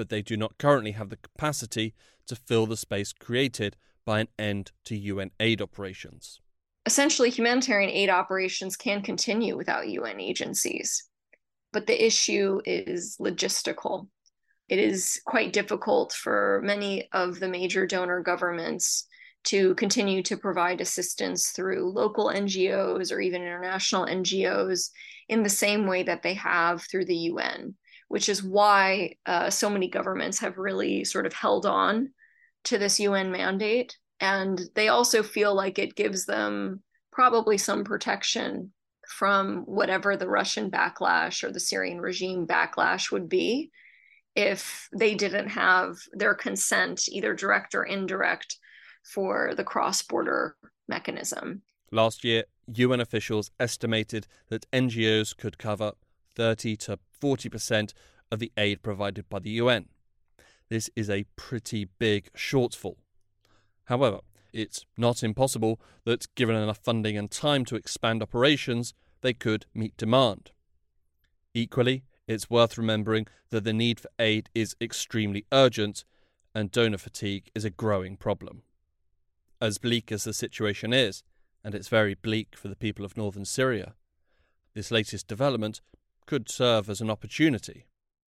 but 0.00 0.08
they 0.08 0.22
do 0.22 0.34
not 0.34 0.56
currently 0.56 0.92
have 0.92 1.10
the 1.10 1.16
capacity 1.16 1.92
to 2.26 2.34
fill 2.34 2.64
the 2.64 2.76
space 2.76 3.12
created 3.12 3.76
by 4.06 4.20
an 4.20 4.28
end 4.38 4.72
to 4.86 4.96
UN 4.96 5.30
aid 5.38 5.60
operations 5.60 6.40
essentially 6.86 7.30
humanitarian 7.30 7.90
aid 7.90 8.10
operations 8.10 8.76
can 8.76 9.02
continue 9.02 9.56
without 9.56 9.88
UN 9.88 10.20
agencies. 10.20 11.04
But 11.72 11.86
the 11.86 12.04
issue 12.04 12.60
is 12.64 13.16
logistical. 13.20 14.08
It 14.68 14.78
is 14.78 15.20
quite 15.26 15.52
difficult 15.52 16.12
for 16.12 16.60
many 16.64 17.08
of 17.12 17.38
the 17.38 17.48
major 17.48 17.86
donor 17.86 18.20
governments 18.22 19.06
to 19.44 19.74
continue 19.76 20.22
to 20.24 20.36
provide 20.36 20.80
assistance 20.80 21.50
through 21.50 21.92
local 21.92 22.26
NGOs 22.26 23.12
or 23.12 23.20
even 23.20 23.42
international 23.42 24.06
NGOs 24.06 24.90
in 25.28 25.42
the 25.42 25.48
same 25.48 25.86
way 25.86 26.02
that 26.02 26.22
they 26.22 26.34
have 26.34 26.82
through 26.82 27.04
the 27.06 27.16
UN, 27.32 27.74
which 28.10 28.28
is 28.28 28.42
why 28.42 29.14
uh, 29.24 29.48
so 29.48 29.70
many 29.70 29.86
governments 29.86 30.40
have 30.40 30.58
really 30.58 31.04
sort 31.04 31.26
of 31.26 31.32
held 31.32 31.64
on 31.64 32.10
to 32.64 32.76
this 32.76 32.98
UN 32.98 33.30
mandate. 33.30 33.96
And 34.18 34.60
they 34.74 34.88
also 34.88 35.22
feel 35.22 35.54
like 35.54 35.78
it 35.78 35.94
gives 35.94 36.26
them 36.26 36.82
probably 37.12 37.56
some 37.56 37.84
protection 37.84 38.72
from 39.06 39.58
whatever 39.60 40.16
the 40.16 40.26
Russian 40.26 40.72
backlash 40.72 41.44
or 41.44 41.52
the 41.52 41.60
Syrian 41.60 42.00
regime 42.00 42.48
backlash 42.48 43.12
would 43.12 43.28
be 43.28 43.70
if 44.34 44.88
they 44.92 45.14
didn't 45.14 45.50
have 45.50 45.94
their 46.12 46.34
consent, 46.34 47.08
either 47.08 47.32
direct 47.32 47.76
or 47.76 47.84
indirect, 47.84 48.56
for 49.04 49.54
the 49.56 49.64
cross 49.64 50.02
border 50.02 50.56
mechanism. 50.88 51.62
Last 51.92 52.24
year, 52.24 52.42
UN 52.74 53.00
officials 53.00 53.52
estimated 53.60 54.26
that 54.48 54.68
NGOs 54.72 55.36
could 55.36 55.58
cover 55.58 55.92
30 56.34 56.76
to 56.78 56.98
40% 57.20 57.92
of 58.30 58.38
the 58.38 58.52
aid 58.56 58.82
provided 58.82 59.28
by 59.28 59.38
the 59.38 59.50
UN. 59.50 59.86
This 60.68 60.88
is 60.94 61.10
a 61.10 61.26
pretty 61.36 61.88
big 61.98 62.32
shortfall. 62.32 62.96
However, 63.84 64.20
it's 64.52 64.84
not 64.96 65.22
impossible 65.22 65.80
that, 66.04 66.32
given 66.34 66.56
enough 66.56 66.78
funding 66.78 67.16
and 67.16 67.30
time 67.30 67.64
to 67.66 67.76
expand 67.76 68.22
operations, 68.22 68.94
they 69.20 69.34
could 69.34 69.66
meet 69.74 69.96
demand. 69.96 70.52
Equally, 71.54 72.04
it's 72.26 72.48
worth 72.48 72.78
remembering 72.78 73.26
that 73.50 73.64
the 73.64 73.72
need 73.72 73.98
for 73.98 74.10
aid 74.18 74.48
is 74.54 74.76
extremely 74.80 75.44
urgent 75.52 76.04
and 76.54 76.70
donor 76.70 76.98
fatigue 76.98 77.50
is 77.54 77.64
a 77.64 77.70
growing 77.70 78.16
problem. 78.16 78.62
As 79.60 79.78
bleak 79.78 80.10
as 80.10 80.24
the 80.24 80.32
situation 80.32 80.92
is, 80.92 81.22
and 81.64 81.74
it's 81.74 81.88
very 81.88 82.14
bleak 82.14 82.56
for 82.56 82.68
the 82.68 82.76
people 82.76 83.04
of 83.04 83.16
northern 83.16 83.44
Syria, 83.44 83.94
this 84.74 84.90
latest 84.90 85.26
development 85.26 85.80
could 86.30 86.48
serve 86.48 86.88
as 86.88 87.00
an 87.00 87.10
opportunity. 87.10 87.84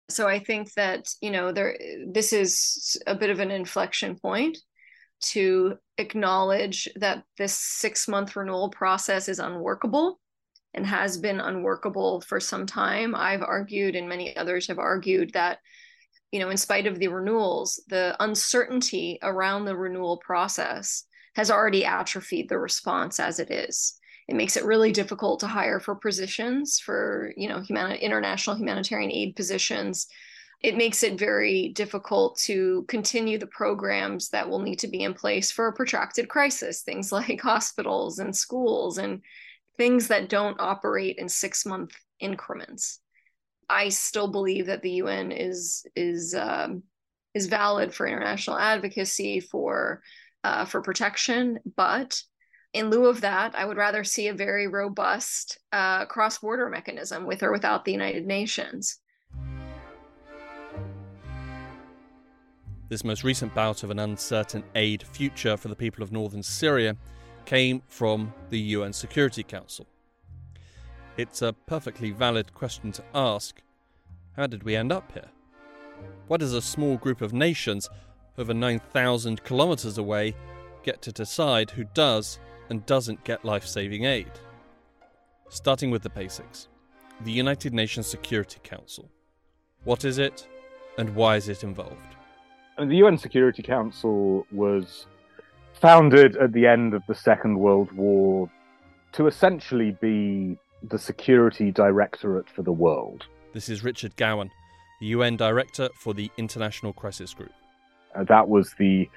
So 0.09 0.27
I 0.27 0.41
think 0.41 0.73
that, 0.73 1.07
you 1.21 1.31
know, 1.31 1.53
there 1.53 1.79
this 2.09 2.33
is 2.33 2.97
a 3.07 3.15
bit 3.15 3.31
of 3.31 3.39
an 3.39 3.51
inflection 3.51 4.17
point 4.17 4.59
to 5.35 5.77
acknowledge 5.99 6.89
that 6.97 7.23
this 7.37 7.55
6-month 7.85 8.35
renewal 8.35 8.71
process 8.71 9.29
is 9.29 9.39
unworkable 9.39 10.19
and 10.73 10.87
has 10.87 11.19
been 11.19 11.41
unworkable 11.41 12.23
for 12.23 12.41
some 12.41 12.65
time. 12.65 13.15
I've 13.15 13.43
argued, 13.43 13.95
and 13.97 14.09
many 14.09 14.35
others 14.35 14.67
have 14.69 14.79
argued, 14.79 15.35
that 15.35 15.59
you 16.33 16.41
know, 16.41 16.49
in 16.49 16.57
spite 16.57 16.87
of 16.87 16.99
the 16.99 17.09
renewals, 17.09 17.83
the 17.89 18.17
uncertainty 18.21 19.19
around 19.23 19.65
the 19.65 19.77
renewal 19.77 20.17
process 20.17 21.05
has 21.35 21.51
already 21.51 21.85
atrophied 21.85 22.49
the 22.49 22.59
response 22.59 23.21
as 23.21 23.39
it 23.39 23.51
is. 23.51 24.00
It 24.31 24.37
makes 24.37 24.57
it 24.57 24.65
really 24.65 24.93
difficult 24.93 25.41
to 25.41 25.49
hire 25.49 25.81
for 25.81 25.97
positions 25.97 26.79
for, 26.79 27.35
you 27.37 27.49
know, 27.49 27.65
international 27.69 28.55
humanitarian 28.55 29.11
aid 29.11 29.35
positions. 29.35 30.07
It 30.63 30.77
makes 30.77 31.03
it 31.03 31.19
very 31.19 31.71
difficult 31.71 32.39
to 32.45 32.85
continue 32.87 33.39
the 33.39 33.49
programs 33.49 34.29
that 34.29 34.49
will 34.49 34.61
need 34.61 34.79
to 34.79 34.87
be 34.87 35.03
in 35.03 35.15
place 35.15 35.51
for 35.51 35.67
a 35.67 35.73
protracted 35.73 36.29
crisis, 36.29 36.83
things 36.83 37.11
like 37.21 37.41
hospitals 37.41 38.21
and 38.21 38.35
schools 38.35 38.99
and 38.99 39.21
things 39.77 40.07
that 40.07 40.29
don't 40.29 40.61
operate 40.61 41.17
in 41.19 41.29
six 41.29 41.67
month 41.67 41.91
increments. 42.21 43.01
I 43.69 43.89
still 43.89 44.29
believe 44.29 44.67
that 44.67 44.83
the 44.83 44.93
UN 45.03 45.33
is 45.33 45.85
is 45.97 46.37
um, 46.37 46.85
is 47.35 47.49
valid 47.49 47.93
for 47.93 48.07
international 48.07 48.59
advocacy 48.59 49.41
for 49.41 50.03
uh, 50.45 50.67
for 50.67 50.83
protection, 50.83 51.59
but 51.75 52.23
in 52.73 52.91
lieu 52.91 53.07
of 53.07 53.21
that, 53.23 53.55
I 53.55 53.65
would 53.65 53.77
rather 53.77 54.05
see 54.05 54.29
a 54.29 54.35
very 54.35 54.67
robust 54.67 55.59
uh, 55.73 56.07
cross 56.07 56.39
border 56.39 56.69
mechanism 56.69 57.27
with 57.27 57.43
or 57.43 57.51
without 57.51 57.85
the 57.85 57.93
United 57.93 58.27
Nations. 58.27 58.99
This 62.89 63.05
most 63.05 63.23
recent 63.23 63.55
bout 63.55 63.83
of 63.83 63.91
an 63.91 63.99
uncertain 63.99 64.65
aid 64.75 65.03
future 65.03 65.57
for 65.57 65.69
the 65.69 65.77
people 65.77 66.03
of 66.03 66.13
northern 66.13 66.43
Syria 66.43 66.97
came 67.45 67.83
from 67.87 68.33
the 68.51 68.59
UN 68.59 68.93
Security 68.93 69.43
Council. 69.43 69.87
It's 71.17 71.43
a 71.43 71.53
perfectly 71.53 72.11
valid 72.11 72.53
question 72.55 72.93
to 72.93 73.05
ask 73.15 73.61
how 74.37 74.47
did 74.47 74.63
we 74.63 74.77
end 74.77 74.93
up 74.93 75.11
here? 75.13 75.29
Why 76.29 76.37
does 76.37 76.55
a 76.55 76.63
small 76.63 76.97
group 76.97 77.21
of 77.21 77.33
nations, 77.33 77.89
over 78.39 78.55
9,000 78.55 79.43
kilometres 79.45 79.99
away, 79.99 80.35
get 80.83 81.03
to 81.03 81.13
decide 81.13 81.71
who 81.71 81.85
does 81.95 82.39
and 82.71 82.87
doesn't 82.87 83.23
get 83.25 83.45
life 83.45 83.67
saving 83.67 84.05
aid? 84.05 84.31
Starting 85.49 85.91
with 85.91 86.03
the 86.03 86.11
basics 86.11 86.69
the 87.23 87.33
United 87.33 87.75
Nations 87.75 88.07
Security 88.07 88.59
Council. 88.63 89.11
What 89.85 90.07
is 90.07 90.19
it 90.19 90.49
and 90.97 91.15
why 91.15 91.37
is 91.37 91.49
it 91.49 91.63
involved? 91.63 92.17
The 92.79 92.97
UN 92.97 93.19
Security 93.19 93.63
Council 93.63 94.47
was 94.53 95.07
founded 95.75 96.37
at 96.37 96.53
the 96.53 96.67
end 96.67 96.95
of 96.95 97.03
the 97.07 97.15
Second 97.15 97.59
World 97.59 97.93
War 97.93 98.51
to 99.13 99.27
essentially 99.27 99.97
be 100.01 100.59
the 100.83 100.99
security 100.99 101.71
directorate 101.71 102.49
for 102.49 102.63
the 102.63 102.73
world. 102.73 103.27
This 103.53 103.69
is 103.69 103.85
Richard 103.85 104.17
Gowan, 104.17 104.51
the 105.01 105.07
UN 105.09 105.37
Director 105.37 105.91
for 105.95 106.15
the 106.15 106.31
International 106.39 106.93
Crisis 106.93 107.35
Group. 107.35 107.53
Uh, 108.15 108.25
that 108.25 108.49
was 108.49 108.75
the 108.79 109.09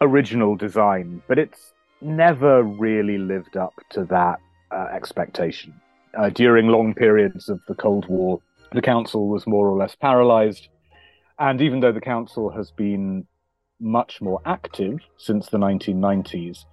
original 0.00 0.56
design, 0.56 1.22
but 1.26 1.38
it's 1.38 1.72
never 2.00 2.62
really 2.62 3.18
lived 3.18 3.56
up 3.56 3.74
to 3.90 4.04
that 4.06 4.40
uh, 4.70 4.86
expectation. 4.92 5.74
Uh, 6.18 6.28
during 6.30 6.68
long 6.68 6.94
periods 6.94 7.48
of 7.48 7.60
the 7.68 7.74
Cold 7.74 8.06
War, 8.08 8.40
the 8.72 8.82
Council 8.82 9.28
was 9.28 9.46
more 9.46 9.68
or 9.68 9.76
less 9.76 9.94
paralyzed. 9.94 10.68
And 11.38 11.60
even 11.60 11.80
though 11.80 11.92
the 11.92 12.00
Council 12.00 12.50
has 12.50 12.70
been 12.70 13.26
much 13.80 14.20
more 14.20 14.40
active 14.44 14.98
since 15.16 15.48
the 15.48 15.58
1990s, 15.58 16.64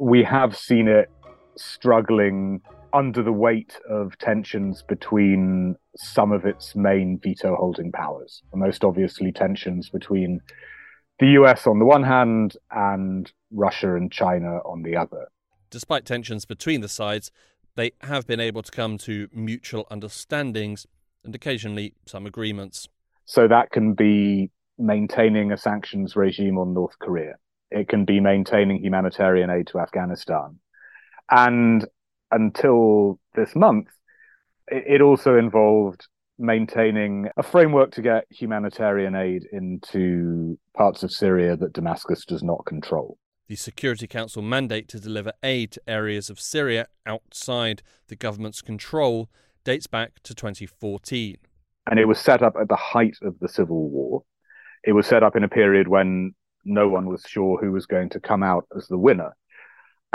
we 0.00 0.22
have 0.22 0.56
seen 0.56 0.88
it 0.88 1.10
struggling 1.56 2.60
under 2.92 3.22
the 3.22 3.32
weight 3.32 3.78
of 3.88 4.16
tensions 4.18 4.82
between 4.82 5.76
some 5.96 6.32
of 6.32 6.44
its 6.44 6.74
main 6.76 7.18
veto 7.22 7.56
holding 7.56 7.90
powers. 7.90 8.42
Most 8.54 8.84
obviously, 8.84 9.32
tensions 9.32 9.88
between 9.88 10.40
the 11.18 11.28
US 11.28 11.66
on 11.66 11.78
the 11.78 11.84
one 11.84 12.02
hand 12.02 12.56
and 12.70 13.30
Russia 13.52 13.94
and 13.94 14.10
China 14.10 14.58
on 14.64 14.82
the 14.82 14.96
other. 14.96 15.28
Despite 15.70 16.04
tensions 16.04 16.44
between 16.44 16.80
the 16.80 16.88
sides, 16.88 17.30
they 17.76 17.92
have 18.02 18.26
been 18.26 18.40
able 18.40 18.62
to 18.62 18.70
come 18.70 18.98
to 18.98 19.28
mutual 19.32 19.86
understandings 19.90 20.86
and 21.24 21.34
occasionally 21.34 21.94
some 22.06 22.26
agreements. 22.26 22.88
So 23.24 23.48
that 23.48 23.70
can 23.70 23.94
be 23.94 24.50
maintaining 24.78 25.52
a 25.52 25.56
sanctions 25.56 26.16
regime 26.16 26.58
on 26.58 26.74
North 26.74 26.98
Korea. 26.98 27.34
It 27.70 27.88
can 27.88 28.04
be 28.04 28.20
maintaining 28.20 28.82
humanitarian 28.82 29.48
aid 29.48 29.68
to 29.68 29.78
Afghanistan. 29.78 30.58
And 31.30 31.86
until 32.30 33.18
this 33.34 33.54
month, 33.54 33.88
it 34.68 35.00
also 35.00 35.36
involved 35.36 36.06
maintaining 36.38 37.28
a 37.36 37.42
framework 37.42 37.92
to 37.92 38.02
get 38.02 38.24
humanitarian 38.30 39.14
aid 39.14 39.46
into 39.52 40.58
parts 40.76 41.02
of 41.02 41.12
Syria 41.12 41.56
that 41.56 41.72
Damascus 41.72 42.24
does 42.24 42.42
not 42.42 42.64
control. 42.66 43.16
The 43.52 43.56
Security 43.56 44.06
Council 44.06 44.40
mandate 44.40 44.88
to 44.88 44.98
deliver 44.98 45.34
aid 45.42 45.72
to 45.72 45.82
areas 45.86 46.30
of 46.30 46.40
Syria 46.40 46.86
outside 47.04 47.82
the 48.08 48.16
government's 48.16 48.62
control 48.62 49.28
dates 49.62 49.86
back 49.86 50.22
to 50.22 50.34
2014. 50.34 51.36
And 51.86 52.00
it 52.00 52.06
was 52.06 52.18
set 52.18 52.42
up 52.42 52.54
at 52.58 52.70
the 52.70 52.76
height 52.76 53.18
of 53.20 53.38
the 53.40 53.50
civil 53.50 53.90
war 53.90 54.22
it 54.84 54.92
was 54.92 55.06
set 55.06 55.22
up 55.22 55.36
in 55.36 55.44
a 55.44 55.50
period 55.50 55.86
when 55.86 56.32
no 56.64 56.88
one 56.88 57.04
was 57.04 57.26
sure 57.28 57.58
who 57.58 57.72
was 57.72 57.84
going 57.84 58.08
to 58.08 58.20
come 58.20 58.42
out 58.42 58.66
as 58.74 58.88
the 58.88 58.96
winner. 58.96 59.36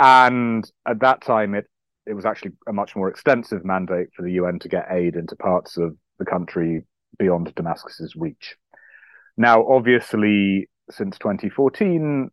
And 0.00 0.68
at 0.84 0.98
that 0.98 1.20
time, 1.20 1.54
it 1.54 1.68
it 2.06 2.14
was 2.14 2.26
actually 2.26 2.54
a 2.66 2.72
much 2.72 2.96
more 2.96 3.08
extensive 3.08 3.64
mandate 3.64 4.08
for 4.16 4.22
the 4.22 4.32
UN 4.32 4.58
to 4.58 4.68
get 4.68 4.88
aid 4.90 5.14
into 5.14 5.36
parts 5.36 5.76
of 5.76 5.96
the 6.18 6.24
country 6.24 6.82
beyond 7.20 7.54
Damascus's 7.54 8.16
reach. 8.16 8.56
Now, 9.36 9.64
obviously, 9.64 10.68
since 10.90 11.18
2014, 11.18 12.32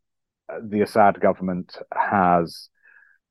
the 0.62 0.82
Assad 0.82 1.20
government 1.20 1.78
has 1.94 2.70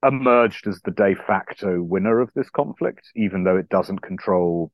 emerged 0.07 0.67
as 0.67 0.81
the 0.83 0.91
de 0.91 1.15
facto 1.15 1.83
winner 1.83 2.21
of 2.21 2.31
this 2.35 2.51
conflict, 2.51 3.09
even 3.17 3.45
though 3.45 3.57
it 3.57 3.69
doesn't 3.69 4.01
control 4.03 4.71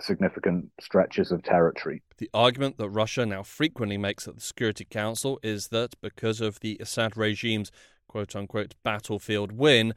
significant 0.00 0.70
stretches 0.80 1.32
of 1.32 1.42
territory. 1.42 2.02
The 2.18 2.30
argument 2.32 2.78
that 2.78 2.90
Russia 2.90 3.26
now 3.26 3.42
frequently 3.42 3.98
makes 3.98 4.28
at 4.28 4.36
the 4.36 4.40
Security 4.40 4.84
Council 4.84 5.40
is 5.42 5.68
that 5.68 5.94
because 6.00 6.40
of 6.40 6.60
the 6.60 6.76
Assad 6.80 7.16
regime's 7.16 7.72
quote 8.06 8.36
unquote 8.36 8.74
battlefield 8.82 9.52
win, 9.52 9.94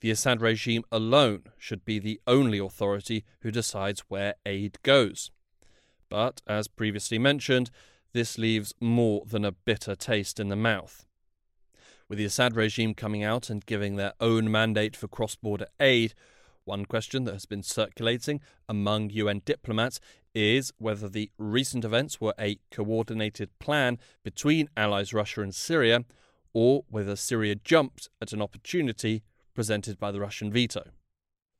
the 0.00 0.10
Assad 0.10 0.40
regime 0.40 0.84
alone 0.92 1.44
should 1.56 1.84
be 1.84 1.98
the 1.98 2.20
only 2.26 2.58
authority 2.58 3.24
who 3.40 3.50
decides 3.50 4.00
where 4.08 4.34
aid 4.46 4.78
goes. 4.82 5.30
But, 6.08 6.40
as 6.46 6.68
previously 6.68 7.18
mentioned, 7.18 7.70
this 8.12 8.38
leaves 8.38 8.72
more 8.80 9.24
than 9.26 9.44
a 9.44 9.52
bitter 9.52 9.94
taste 9.94 10.40
in 10.40 10.48
the 10.48 10.56
mouth. 10.56 11.04
With 12.08 12.16
the 12.16 12.24
Assad 12.24 12.56
regime 12.56 12.94
coming 12.94 13.22
out 13.22 13.50
and 13.50 13.66
giving 13.66 13.96
their 13.96 14.14
own 14.18 14.50
mandate 14.50 14.96
for 14.96 15.08
cross 15.08 15.34
border 15.34 15.66
aid, 15.78 16.14
one 16.64 16.86
question 16.86 17.24
that 17.24 17.34
has 17.34 17.44
been 17.44 17.62
circulating 17.62 18.40
among 18.66 19.10
UN 19.10 19.42
diplomats 19.44 20.00
is 20.34 20.72
whether 20.78 21.06
the 21.06 21.30
recent 21.36 21.84
events 21.84 22.18
were 22.18 22.32
a 22.40 22.60
coordinated 22.70 23.50
plan 23.58 23.98
between 24.22 24.70
allies 24.74 25.12
Russia 25.12 25.42
and 25.42 25.54
Syria, 25.54 26.06
or 26.54 26.86
whether 26.88 27.14
Syria 27.14 27.56
jumped 27.56 28.08
at 28.22 28.32
an 28.32 28.40
opportunity 28.40 29.22
presented 29.54 29.98
by 29.98 30.10
the 30.10 30.20
Russian 30.20 30.50
veto. 30.50 30.84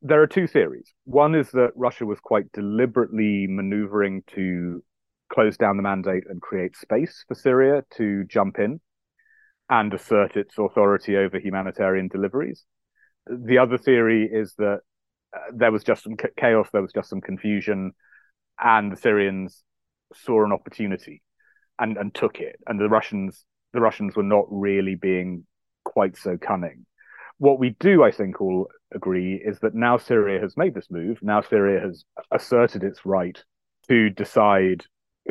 There 0.01 0.23
are 0.23 0.27
two 0.27 0.47
theories. 0.47 0.95
One 1.05 1.35
is 1.35 1.51
that 1.51 1.73
Russia 1.75 2.07
was 2.07 2.21
quite 2.21 2.51
deliberately 2.53 3.47
maneuvering 3.47 4.23
to 4.35 4.83
close 5.31 5.59
down 5.59 5.77
the 5.77 5.83
mandate 5.83 6.25
and 6.27 6.41
create 6.41 6.75
space 6.75 7.23
for 7.29 7.35
Syria 7.35 7.85
to 7.99 8.25
jump 8.25 8.59
in 8.59 8.81
and 9.71 9.93
assert 9.93 10.37
its 10.37 10.57
authority 10.59 11.17
over 11.17 11.39
humanitarian 11.39 12.09
deliveries. 12.09 12.65
The 13.27 13.59
other 13.59 13.79
theory 13.79 14.29
is 14.31 14.55
that 14.59 14.81
uh, 15.37 15.41
there 15.53 15.73
was 15.73 15.85
just 15.85 16.05
some 16.05 16.17
chaos, 16.39 16.69
there 16.73 16.83
was 16.83 16.93
just 16.93 17.11
some 17.11 17.21
confusion, 17.21 17.93
and 18.59 18.93
the 18.93 18.97
Syrians 18.97 19.63
saw 20.15 20.45
an 20.45 20.53
opportunity 20.53 21.23
and, 21.79 21.97
and 21.99 22.15
took 22.15 22.41
it. 22.41 22.57
And 22.67 22.81
the 22.81 22.89
Russians 22.89 23.45
the 23.73 23.81
Russians 23.81 24.17
were 24.17 24.23
not 24.23 24.47
really 24.49 24.95
being 24.95 25.45
quite 25.85 26.17
so 26.17 26.37
cunning. 26.39 26.87
What 27.39 27.59
we 27.59 27.77
do, 27.79 28.03
I 28.03 28.11
think, 28.11 28.41
all 28.41 28.69
agree 28.95 29.35
is 29.35 29.61
that 29.61 29.75
now 29.75 29.97
Syria 29.99 30.41
has 30.41 30.57
made 30.57 30.75
this 30.75 30.91
move, 30.91 31.19
now 31.23 31.41
Syria 31.41 31.81
has 31.81 32.05
asserted 32.33 32.83
its 32.83 33.05
right 33.05 33.39
to 33.89 34.11
decide 34.11 34.85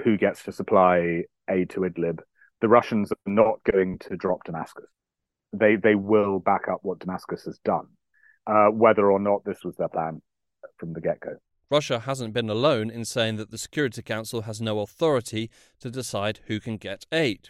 who 0.04 0.17
gets 0.17 0.43
to 0.43 0.52
supply 0.52 1.23
aid 1.50 1.69
to 1.71 1.82
Idlib. 1.82 2.19
The 2.61 2.67
Russians 2.67 3.11
are 3.11 3.31
not 3.31 3.63
going 3.71 3.99
to 3.99 4.15
drop 4.15 4.43
Damascus. 4.45 4.87
They 5.53 5.75
they 5.75 5.95
will 5.95 6.39
back 6.39 6.67
up 6.67 6.79
what 6.81 6.99
Damascus 6.99 7.43
has 7.45 7.59
done, 7.59 7.87
uh, 8.47 8.67
whether 8.67 9.11
or 9.11 9.19
not 9.19 9.45
this 9.45 9.63
was 9.63 9.75
their 9.75 9.87
plan 9.87 10.21
from 10.77 10.93
the 10.93 11.01
get 11.01 11.19
go. 11.19 11.37
Russia 11.69 11.99
hasn't 11.99 12.33
been 12.33 12.49
alone 12.49 12.89
in 12.89 13.03
saying 13.03 13.35
that 13.35 13.51
the 13.51 13.57
Security 13.57 14.01
Council 14.01 14.43
has 14.43 14.61
no 14.61 14.79
authority 14.79 15.49
to 15.81 15.91
decide 15.91 16.39
who 16.47 16.59
can 16.59 16.77
get 16.77 17.05
aid. 17.11 17.49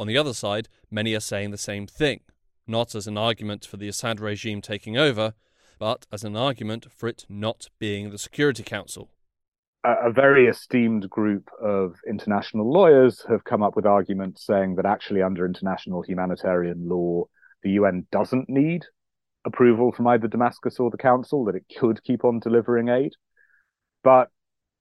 On 0.00 0.06
the 0.06 0.18
other 0.18 0.34
side, 0.34 0.68
many 0.90 1.14
are 1.14 1.20
saying 1.20 1.50
the 1.50 1.58
same 1.58 1.86
thing, 1.86 2.20
not 2.66 2.94
as 2.94 3.06
an 3.06 3.16
argument 3.16 3.64
for 3.64 3.76
the 3.76 3.88
Assad 3.88 4.18
regime 4.18 4.60
taking 4.60 4.96
over, 4.96 5.34
but 5.78 6.06
as 6.10 6.24
an 6.24 6.36
argument 6.36 6.86
for 6.90 7.08
it 7.08 7.24
not 7.28 7.68
being 7.78 8.10
the 8.10 8.18
Security 8.18 8.62
Council. 8.62 9.10
A 9.82 10.12
very 10.12 10.46
esteemed 10.46 11.08
group 11.08 11.48
of 11.62 11.94
international 12.06 12.70
lawyers 12.70 13.24
have 13.30 13.44
come 13.44 13.62
up 13.62 13.76
with 13.76 13.86
arguments 13.86 14.44
saying 14.44 14.74
that 14.76 14.84
actually, 14.84 15.22
under 15.22 15.46
international 15.46 16.02
humanitarian 16.02 16.86
law, 16.86 17.24
the 17.62 17.70
UN 17.72 18.06
doesn't 18.12 18.50
need 18.50 18.82
approval 19.46 19.90
from 19.92 20.06
either 20.06 20.28
Damascus 20.28 20.78
or 20.78 20.90
the 20.90 20.98
Council, 20.98 21.46
that 21.46 21.54
it 21.54 21.64
could 21.78 22.02
keep 22.04 22.26
on 22.26 22.40
delivering 22.40 22.88
aid. 22.88 23.12
But 24.04 24.28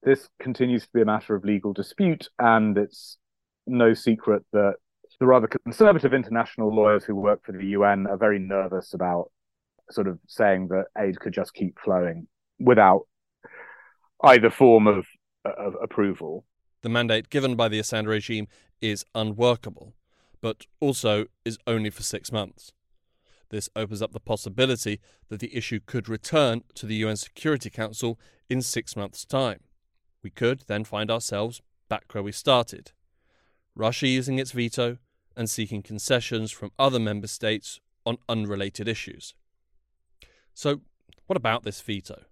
this 0.03 0.27
continues 0.41 0.83
to 0.83 0.89
be 0.93 1.01
a 1.01 1.05
matter 1.05 1.33
of 1.33 1.45
legal 1.45 1.71
dispute, 1.71 2.27
and 2.37 2.77
it's 2.77 3.17
no 3.65 3.93
secret 3.93 4.43
that 4.51 4.75
the 5.21 5.27
rather 5.27 5.47
conservative 5.47 6.13
international 6.13 6.75
lawyers 6.75 7.05
who 7.05 7.15
work 7.15 7.45
for 7.45 7.53
the 7.53 7.67
UN 7.67 8.05
are 8.07 8.17
very 8.17 8.39
nervous 8.39 8.93
about 8.93 9.31
sort 9.91 10.07
of 10.07 10.19
saying 10.27 10.67
that 10.69 10.85
aid 10.97 11.19
could 11.19 11.33
just 11.33 11.53
keep 11.53 11.77
flowing 11.79 12.27
without 12.59 13.03
either 14.23 14.49
form 14.49 14.87
of, 14.87 15.05
of 15.45 15.75
approval. 15.81 16.45
The 16.81 16.89
mandate 16.89 17.29
given 17.29 17.55
by 17.55 17.67
the 17.67 17.79
Assad 17.79 18.07
regime 18.07 18.47
is 18.81 19.05
unworkable, 19.13 19.93
but 20.41 20.65
also 20.79 21.25
is 21.43 21.57
only 21.67 21.89
for 21.89 22.03
six 22.03 22.31
months. 22.31 22.71
This 23.49 23.69
opens 23.75 24.01
up 24.01 24.13
the 24.13 24.19
possibility 24.19 24.99
that 25.29 25.39
the 25.39 25.55
issue 25.55 25.79
could 25.85 26.07
return 26.07 26.63
to 26.75 26.85
the 26.85 26.95
UN 26.95 27.17
Security 27.17 27.69
Council 27.69 28.19
in 28.49 28.61
six 28.61 28.95
months' 28.95 29.25
time. 29.25 29.61
We 30.23 30.29
could 30.29 30.63
then 30.67 30.83
find 30.83 31.09
ourselves 31.09 31.61
back 31.89 32.13
where 32.13 32.23
we 32.23 32.31
started. 32.31 32.91
Russia 33.75 34.07
using 34.07 34.39
its 34.39 34.51
veto 34.51 34.97
and 35.35 35.49
seeking 35.49 35.81
concessions 35.81 36.51
from 36.51 36.71
other 36.77 36.99
member 36.99 37.27
states 37.27 37.79
on 38.05 38.17
unrelated 38.27 38.87
issues. 38.87 39.33
So, 40.53 40.81
what 41.27 41.37
about 41.37 41.63
this 41.63 41.81
veto? 41.81 42.23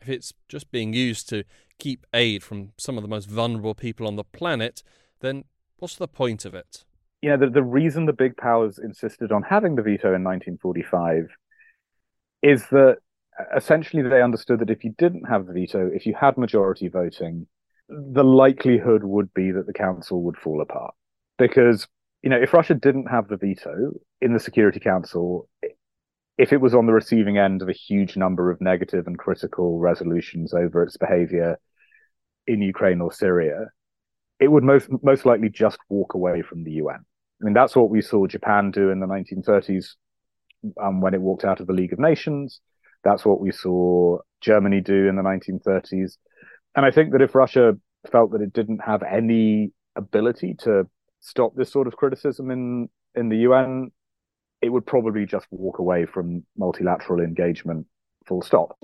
If 0.00 0.08
it's 0.08 0.32
just 0.48 0.70
being 0.70 0.92
used 0.92 1.28
to 1.30 1.44
keep 1.78 2.06
aid 2.12 2.42
from 2.42 2.72
some 2.78 2.96
of 2.96 3.02
the 3.02 3.08
most 3.08 3.28
vulnerable 3.28 3.74
people 3.74 4.06
on 4.06 4.16
the 4.16 4.24
planet, 4.24 4.82
then 5.20 5.44
what's 5.78 5.96
the 5.96 6.08
point 6.08 6.44
of 6.44 6.54
it? 6.54 6.84
you 7.22 7.28
know, 7.28 7.36
the, 7.36 7.50
the 7.50 7.62
reason 7.62 8.06
the 8.06 8.12
big 8.12 8.36
powers 8.36 8.78
insisted 8.78 9.30
on 9.32 9.42
having 9.42 9.74
the 9.74 9.82
veto 9.82 10.14
in 10.14 10.24
1945 10.24 11.28
is 12.42 12.66
that 12.70 12.96
uh, 13.38 13.44
essentially 13.56 14.02
they 14.02 14.22
understood 14.22 14.60
that 14.60 14.70
if 14.70 14.84
you 14.84 14.94
didn't 14.98 15.28
have 15.28 15.46
the 15.46 15.52
veto, 15.52 15.90
if 15.92 16.06
you 16.06 16.14
had 16.18 16.38
majority 16.38 16.88
voting, 16.88 17.46
the 17.88 18.24
likelihood 18.24 19.04
would 19.04 19.32
be 19.34 19.50
that 19.50 19.66
the 19.66 19.72
council 19.72 20.22
would 20.22 20.36
fall 20.36 20.62
apart. 20.62 20.94
Because, 21.38 21.86
you 22.22 22.30
know, 22.30 22.40
if 22.40 22.54
Russia 22.54 22.74
didn't 22.74 23.06
have 23.10 23.28
the 23.28 23.36
veto 23.36 23.92
in 24.20 24.32
the 24.32 24.40
Security 24.40 24.80
Council, 24.80 25.48
if 26.40 26.54
it 26.54 26.60
was 26.62 26.74
on 26.74 26.86
the 26.86 26.92
receiving 26.94 27.36
end 27.36 27.60
of 27.60 27.68
a 27.68 27.74
huge 27.74 28.16
number 28.16 28.50
of 28.50 28.62
negative 28.62 29.06
and 29.06 29.18
critical 29.18 29.78
resolutions 29.78 30.54
over 30.54 30.82
its 30.82 30.96
behavior 30.96 31.58
in 32.46 32.62
Ukraine 32.62 33.02
or 33.02 33.12
Syria, 33.12 33.66
it 34.38 34.48
would 34.48 34.64
most 34.64 34.88
most 35.02 35.26
likely 35.26 35.50
just 35.50 35.78
walk 35.90 36.14
away 36.14 36.40
from 36.40 36.64
the 36.64 36.72
UN. 36.82 37.00
I 37.40 37.44
mean, 37.44 37.52
that's 37.52 37.76
what 37.76 37.90
we 37.90 38.00
saw 38.00 38.26
Japan 38.26 38.70
do 38.70 38.88
in 38.88 39.00
the 39.00 39.06
1930s 39.06 39.96
um, 40.82 41.02
when 41.02 41.12
it 41.12 41.20
walked 41.20 41.44
out 41.44 41.60
of 41.60 41.66
the 41.66 41.74
League 41.74 41.92
of 41.92 41.98
Nations. 41.98 42.62
That's 43.04 43.26
what 43.26 43.38
we 43.38 43.52
saw 43.52 44.18
Germany 44.40 44.80
do 44.80 45.08
in 45.08 45.16
the 45.16 45.22
1930s. 45.22 46.16
And 46.74 46.86
I 46.86 46.90
think 46.90 47.12
that 47.12 47.20
if 47.20 47.34
Russia 47.34 47.76
felt 48.10 48.32
that 48.32 48.40
it 48.40 48.54
didn't 48.54 48.80
have 48.80 49.02
any 49.02 49.72
ability 49.94 50.54
to 50.60 50.88
stop 51.20 51.54
this 51.54 51.70
sort 51.70 51.86
of 51.86 51.96
criticism 51.96 52.50
in, 52.50 52.88
in 53.14 53.28
the 53.28 53.38
UN, 53.48 53.90
it 54.62 54.68
would 54.68 54.86
probably 54.86 55.26
just 55.26 55.46
walk 55.50 55.78
away 55.78 56.06
from 56.06 56.44
multilateral 56.56 57.20
engagement 57.20 57.86
full 58.26 58.42
stop. 58.42 58.76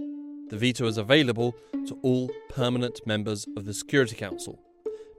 The 0.48 0.56
veto 0.56 0.86
is 0.86 0.96
available 0.96 1.54
to 1.86 1.98
all 2.02 2.30
permanent 2.48 3.00
members 3.06 3.46
of 3.56 3.64
the 3.64 3.74
Security 3.74 4.16
Council, 4.16 4.58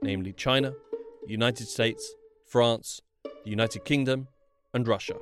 namely 0.02 0.32
China, 0.32 0.72
the 1.24 1.30
United 1.30 1.68
States, 1.68 2.14
France, 2.46 3.02
the 3.24 3.50
United 3.50 3.84
Kingdom, 3.84 4.28
and 4.72 4.88
Russia, 4.88 5.16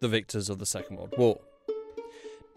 the 0.00 0.08
victors 0.08 0.48
of 0.48 0.58
the 0.58 0.66
Second 0.66 0.96
World 0.96 1.14
War. 1.18 1.40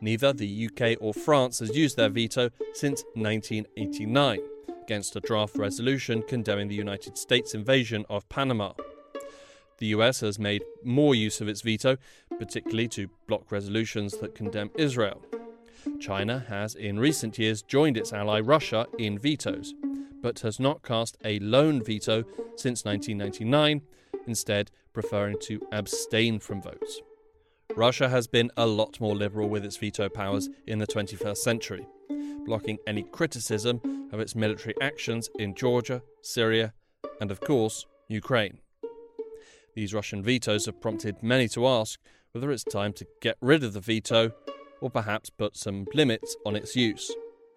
Neither 0.01 0.31
the 0.31 0.69
UK 0.69 0.97
or 1.01 1.13
France 1.13 1.59
has 1.59 1.75
used 1.75 1.97
their 1.97 2.09
veto 2.09 2.49
since 2.73 3.03
1989 3.15 4.39
against 4.81 5.15
a 5.15 5.19
draft 5.19 5.57
resolution 5.57 6.23
condemning 6.27 6.67
the 6.67 6.75
United 6.75 7.17
States 7.17 7.53
invasion 7.53 8.05
of 8.09 8.27
Panama. 8.29 8.73
The 9.79 9.87
US 9.87 10.19
has 10.19 10.37
made 10.37 10.63
more 10.83 11.15
use 11.15 11.41
of 11.41 11.47
its 11.47 11.61
veto, 11.61 11.97
particularly 12.37 12.87
to 12.89 13.09
block 13.27 13.51
resolutions 13.51 14.17
that 14.17 14.35
condemn 14.35 14.71
Israel. 14.75 15.21
China 15.99 16.45
has 16.49 16.75
in 16.75 16.99
recent 16.99 17.39
years 17.39 17.61
joined 17.61 17.97
its 17.97 18.11
ally 18.11 18.41
Russia 18.41 18.87
in 18.97 19.17
vetoes, 19.17 19.73
but 20.21 20.39
has 20.41 20.59
not 20.59 20.83
cast 20.83 21.17
a 21.23 21.39
lone 21.39 21.81
veto 21.81 22.23
since 22.57 22.83
1999 22.83 23.81
instead 24.27 24.69
preferring 24.91 25.37
to 25.39 25.65
abstain 25.71 26.39
from 26.39 26.61
votes. 26.61 27.01
Russia 27.75 28.09
has 28.09 28.27
been 28.27 28.51
a 28.57 28.65
lot 28.65 28.99
more 28.99 29.15
liberal 29.15 29.47
with 29.47 29.63
its 29.63 29.77
veto 29.77 30.09
powers 30.09 30.49
in 30.67 30.79
the 30.79 30.87
21st 30.87 31.37
century, 31.37 31.87
blocking 32.45 32.77
any 32.85 33.03
criticism 33.03 34.09
of 34.11 34.19
its 34.19 34.35
military 34.35 34.75
actions 34.81 35.29
in 35.39 35.55
Georgia, 35.55 36.01
Syria, 36.21 36.73
and 37.21 37.31
of 37.31 37.39
course, 37.39 37.85
Ukraine. 38.09 38.59
These 39.79 39.93
Russian 39.93 40.21
vetoes 40.21 40.65
have 40.65 40.81
prompted 40.81 41.23
many 41.23 41.47
to 41.47 41.65
ask 41.65 42.01
whether 42.33 42.51
it's 42.51 42.65
time 42.65 42.91
to 42.91 43.07
get 43.21 43.37
rid 43.39 43.63
of 43.63 43.71
the 43.71 43.79
veto 43.79 44.33
or 44.81 44.89
perhaps 44.89 45.29
put 45.29 45.55
some 45.55 45.87
limits 45.93 46.35
on 46.45 46.57
its 46.57 46.75
use. 46.75 47.09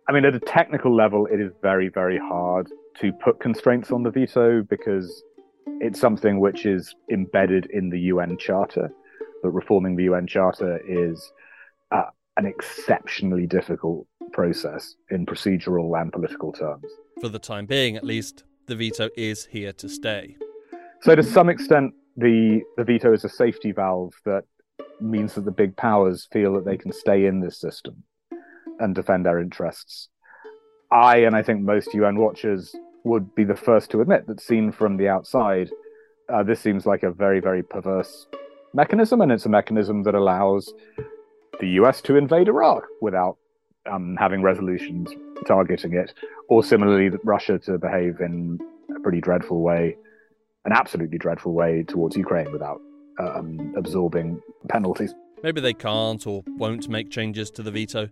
I 0.09 0.13
mean, 0.13 0.25
at 0.25 0.33
a 0.33 0.39
technical 0.39 0.95
level, 0.95 1.27
it 1.27 1.41
is 1.41 1.51
very, 1.63 1.89
very 1.89 2.19
hard 2.19 2.69
to 3.01 3.13
put 3.15 3.41
constraints 3.41 3.91
on 3.91 4.05
the 4.05 4.11
veto 4.13 4.63
because 4.63 5.25
it's 5.81 5.99
something 5.99 6.39
which 6.39 6.65
is 6.65 6.95
embedded 7.11 7.67
in 7.73 7.91
the 7.91 7.99
UN 7.99 8.39
Charter, 8.39 8.93
but 9.43 9.51
reforming 9.51 9.97
the 9.97 10.05
UN 10.05 10.29
Charter 10.29 10.81
is 10.87 11.33
uh, 11.91 12.05
an 12.37 12.47
exceptionally 12.47 13.49
difficult 13.49 14.07
process 14.33 14.95
in 15.11 15.27
procedural 15.27 16.01
and 16.01 16.13
political 16.13 16.53
terms. 16.53 16.87
For 17.21 17.29
the 17.29 17.41
time 17.41 17.67
being, 17.67 17.97
at 17.97 18.05
least, 18.05 18.45
the 18.67 18.77
veto 18.77 19.09
is 19.17 19.47
here 19.47 19.73
to 19.73 19.89
stay. 19.89 20.37
So, 21.01 21.17
to 21.17 21.23
some 21.25 21.49
extent, 21.49 21.95
the, 22.17 22.63
the 22.77 22.85
veto 22.85 23.13
is 23.13 23.25
a 23.25 23.29
safety 23.29 23.73
valve 23.73 24.15
that 24.25 24.45
means 25.01 25.35
that 25.35 25.45
the 25.45 25.51
big 25.51 25.77
powers 25.77 26.29
feel 26.33 26.55
that 26.55 26.65
they 26.65 26.77
can 26.77 26.93
stay 26.93 27.27
in 27.27 27.41
this 27.41 27.59
system 27.59 28.05
and 28.79 28.95
defend 28.95 29.27
their 29.27 29.41
interests. 29.41 30.09
I, 30.91 31.19
and 31.19 31.35
I 31.35 31.43
think 31.43 31.63
most 31.63 31.95
UN 31.95 32.17
watchers, 32.17 32.75
would 33.05 33.35
be 33.35 33.45
the 33.45 33.57
first 33.57 33.91
to 33.91 34.01
admit 34.01 34.27
that 34.27 34.41
seen 34.41 34.73
from 34.73 34.97
the 34.97 35.09
outside, 35.09 35.71
uh, 36.29 36.43
this 36.43 36.61
seems 36.61 36.87
like 36.87 37.03
a 37.03 37.11
very, 37.11 37.41
very 37.41 37.63
perverse 37.63 38.27
mechanism, 38.75 39.21
and 39.21 39.33
it's 39.33 39.47
a 39.47 39.51
mechanism 39.51 40.03
that 40.05 40.15
allows 40.15 40.73
the 41.61 41.69
US 41.81 42.01
to 42.03 42.17
invade 42.17 42.49
Iraq 42.49 42.85
without 43.01 43.37
um, 43.91 44.17
having 44.19 44.43
resolutions 44.43 45.11
targeting 45.47 45.95
it, 45.95 46.13
or 46.49 46.63
similarly, 46.63 47.11
Russia 47.25 47.59
to 47.59 47.79
behave 47.79 48.21
in 48.21 48.59
a 48.97 49.01
pretty 49.01 49.21
dreadful 49.21 49.61
way, 49.61 49.97
an 50.65 50.73
absolutely 50.73 51.19
dreadful 51.19 51.53
way 51.53 51.83
towards 51.83 52.17
Ukraine 52.17 52.51
without 52.53 52.81
um, 53.19 53.75
absorbing 53.77 54.41
penalties. 54.69 55.15
Maybe 55.43 55.61
they 55.61 55.75
can't 55.75 56.25
or 56.27 56.45
won't 56.47 56.89
make 56.89 57.11
changes 57.11 57.51
to 57.53 57.63
the 57.63 57.71
veto, 57.71 58.09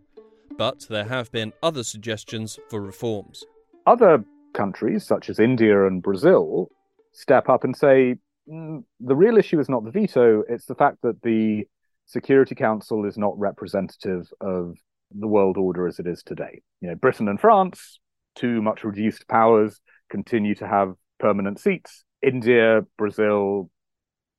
but 0.58 0.86
there 0.88 1.04
have 1.04 1.30
been 1.30 1.52
other 1.62 1.84
suggestions 1.84 2.58
for 2.68 2.80
reforms. 2.80 3.44
Other 3.86 4.24
countries, 4.52 5.06
such 5.06 5.30
as 5.30 5.38
India 5.38 5.86
and 5.86 6.02
Brazil, 6.02 6.68
step 7.12 7.48
up 7.48 7.64
and 7.64 7.76
say 7.76 8.16
mm, 8.50 8.82
the 8.98 9.16
real 9.16 9.38
issue 9.38 9.60
is 9.60 9.68
not 9.68 9.84
the 9.84 9.90
veto, 9.90 10.42
it's 10.48 10.66
the 10.66 10.74
fact 10.74 10.98
that 11.02 11.22
the 11.22 11.66
Security 12.06 12.56
Council 12.56 13.04
is 13.04 13.16
not 13.16 13.38
representative 13.38 14.28
of 14.40 14.76
the 15.12 15.28
world 15.28 15.56
order 15.56 15.86
as 15.86 16.00
it 16.00 16.06
is 16.06 16.22
today. 16.24 16.60
You 16.80 16.88
know, 16.88 16.96
Britain 16.96 17.28
and 17.28 17.40
France, 17.40 18.00
two 18.34 18.60
much 18.62 18.82
reduced 18.82 19.28
powers, 19.28 19.80
continue 20.08 20.56
to 20.56 20.66
have 20.66 20.94
permanent 21.20 21.60
seats. 21.60 22.04
India, 22.22 22.84
Brazil, 22.98 23.70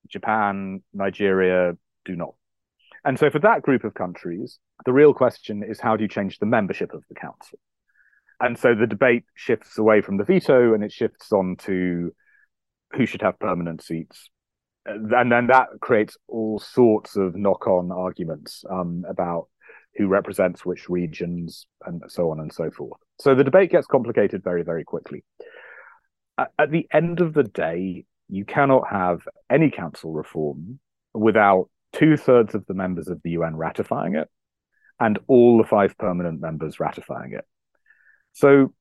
Japan, 0.08 0.82
Nigeria 0.94 1.78
do 2.06 2.16
not. 2.16 2.36
And 3.04 3.18
so, 3.18 3.30
for 3.30 3.40
that 3.40 3.64
group 3.64 3.84
of 3.84 3.94
countries, 3.94 4.60
the 4.86 4.94
real 4.94 5.14
question 5.14 5.64
is 5.64 5.80
how 5.80 5.96
do 5.96 6.04
you 6.04 6.10
change 6.10 6.40
the 6.40 6.46
membership 6.46 6.94
of 6.94 7.04
the 7.10 7.16
council? 7.16 7.60
And 8.42 8.58
so 8.58 8.74
the 8.74 8.88
debate 8.88 9.24
shifts 9.36 9.78
away 9.78 10.02
from 10.02 10.18
the 10.18 10.24
veto 10.24 10.74
and 10.74 10.84
it 10.84 10.92
shifts 10.92 11.32
on 11.32 11.56
to 11.60 12.12
who 12.92 13.06
should 13.06 13.22
have 13.22 13.40
permanent 13.40 13.84
seats. 13.84 14.30
And 14.86 15.32
then 15.32 15.48
that 15.48 15.68
creates 15.80 16.18
all 16.28 16.58
sorts 16.58 17.16
of 17.16 17.36
knock 17.36 17.68
on 17.68 17.92
arguments 17.92 18.64
um, 18.70 19.04
about 19.08 19.48
who 19.96 20.08
represents 20.08 20.66
which 20.66 20.90
regions 20.90 21.68
and 21.86 22.02
so 22.08 22.32
on 22.32 22.40
and 22.40 22.52
so 22.52 22.72
forth. 22.72 23.00
So 23.20 23.36
the 23.36 23.44
debate 23.44 23.72
gets 23.72 23.86
complicated 23.86 24.44
very, 24.44 24.64
very 24.64 24.84
quickly. 24.84 25.24
At 26.58 26.72
the 26.72 26.88
end 26.92 27.22
of 27.22 27.34
the 27.34 27.44
day, 27.44 28.06
you 28.30 28.46
cannot 28.46 28.90
have 28.90 29.28
any 29.50 29.70
council 29.70 30.14
reform 30.14 30.80
without 31.14 31.70
two 31.94 32.16
thirds 32.18 32.56
of 32.56 32.66
the 32.68 32.74
members 32.74 33.08
of 33.08 33.22
the 33.24 33.32
UN 33.32 33.56
ratifying 33.56 34.16
it 34.16 34.30
and 35.00 35.20
all 35.28 35.58
the 35.58 35.68
five 35.68 35.98
permanent 35.98 36.40
members 36.40 36.80
ratifying 36.80 37.34
it. 37.34 37.46
So, 38.34 38.74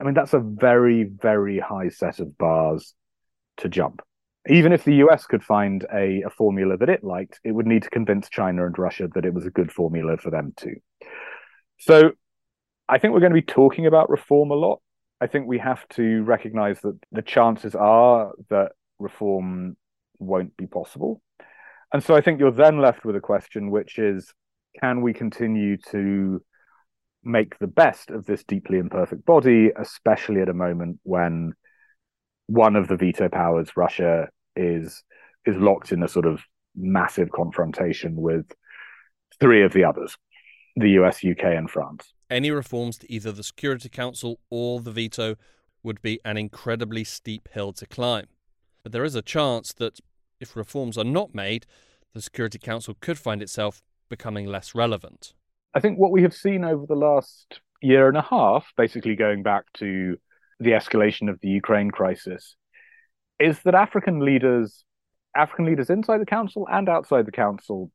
I 0.00 0.04
mean, 0.04 0.14
that's 0.14 0.34
a 0.34 0.40
very, 0.40 1.04
very 1.04 1.58
high 1.58 1.90
set 1.90 2.18
of 2.18 2.36
bars 2.36 2.94
to 3.58 3.68
jump. 3.68 4.02
Even 4.48 4.72
if 4.72 4.84
the 4.84 4.96
US 4.96 5.26
could 5.26 5.44
find 5.44 5.86
a, 5.92 6.22
a 6.22 6.30
formula 6.30 6.76
that 6.78 6.88
it 6.88 7.04
liked, 7.04 7.38
it 7.44 7.52
would 7.52 7.66
need 7.66 7.82
to 7.82 7.90
convince 7.90 8.28
China 8.28 8.66
and 8.66 8.78
Russia 8.78 9.08
that 9.14 9.24
it 9.24 9.34
was 9.34 9.46
a 9.46 9.50
good 9.50 9.70
formula 9.70 10.16
for 10.16 10.30
them 10.30 10.52
too. 10.56 10.76
So, 11.78 12.12
I 12.88 12.98
think 12.98 13.12
we're 13.12 13.20
going 13.20 13.32
to 13.32 13.40
be 13.40 13.42
talking 13.42 13.86
about 13.86 14.08
reform 14.08 14.50
a 14.50 14.54
lot. 14.54 14.80
I 15.20 15.26
think 15.26 15.46
we 15.46 15.58
have 15.58 15.86
to 15.90 16.22
recognize 16.22 16.80
that 16.80 16.98
the 17.10 17.22
chances 17.22 17.74
are 17.74 18.32
that 18.50 18.72
reform 18.98 19.76
won't 20.18 20.56
be 20.56 20.66
possible. 20.66 21.20
And 21.92 22.02
so 22.02 22.14
I 22.14 22.20
think 22.20 22.38
you're 22.38 22.50
then 22.50 22.80
left 22.80 23.04
with 23.04 23.16
a 23.16 23.20
question, 23.20 23.70
which 23.70 23.98
is 23.98 24.32
can 24.80 25.00
we 25.00 25.12
continue 25.12 25.76
to 25.90 26.42
make 27.24 27.58
the 27.58 27.66
best 27.66 28.10
of 28.10 28.26
this 28.26 28.44
deeply 28.44 28.78
imperfect 28.78 29.24
body, 29.24 29.70
especially 29.76 30.40
at 30.40 30.48
a 30.48 30.54
moment 30.54 31.00
when 31.02 31.54
one 32.46 32.76
of 32.76 32.88
the 32.88 32.96
veto 32.96 33.28
powers, 33.28 33.76
Russia, 33.76 34.28
is 34.54 35.02
is 35.46 35.56
locked 35.56 35.92
in 35.92 36.02
a 36.02 36.08
sort 36.08 36.26
of 36.26 36.42
massive 36.76 37.30
confrontation 37.30 38.16
with 38.16 38.46
three 39.40 39.62
of 39.62 39.72
the 39.72 39.84
others, 39.84 40.16
the 40.76 40.90
US, 40.90 41.24
UK, 41.24 41.44
and 41.44 41.70
France. 41.70 42.12
Any 42.30 42.50
reforms 42.50 42.98
to 42.98 43.12
either 43.12 43.32
the 43.32 43.42
Security 43.42 43.88
Council 43.88 44.38
or 44.50 44.80
the 44.80 44.90
veto 44.90 45.36
would 45.82 46.02
be 46.02 46.20
an 46.24 46.36
incredibly 46.36 47.04
steep 47.04 47.48
hill 47.52 47.72
to 47.72 47.86
climb. 47.86 48.26
But 48.82 48.92
there 48.92 49.04
is 49.04 49.14
a 49.14 49.22
chance 49.22 49.72
that 49.74 50.00
if 50.40 50.54
reforms 50.54 50.98
are 50.98 51.04
not 51.04 51.34
made, 51.34 51.66
the 52.12 52.20
Security 52.20 52.58
Council 52.58 52.96
could 53.00 53.18
find 53.18 53.40
itself 53.40 53.82
becoming 54.08 54.46
less 54.46 54.74
relevant. 54.74 55.32
I 55.74 55.80
think 55.80 55.98
what 55.98 56.10
we 56.10 56.22
have 56.22 56.34
seen 56.34 56.64
over 56.64 56.86
the 56.86 56.94
last 56.94 57.60
year 57.80 58.08
and 58.08 58.16
a 58.16 58.22
half, 58.22 58.72
basically 58.76 59.14
going 59.14 59.42
back 59.42 59.64
to 59.74 60.16
the 60.60 60.70
escalation 60.70 61.30
of 61.30 61.40
the 61.40 61.48
Ukraine 61.48 61.90
crisis, 61.90 62.56
is 63.38 63.60
that 63.60 63.74
African 63.74 64.20
leaders, 64.20 64.84
African 65.36 65.66
leaders 65.66 65.90
inside 65.90 66.20
the 66.20 66.26
council 66.26 66.66
and 66.70 66.88
outside 66.88 67.26
the 67.26 67.32
council, 67.32 67.90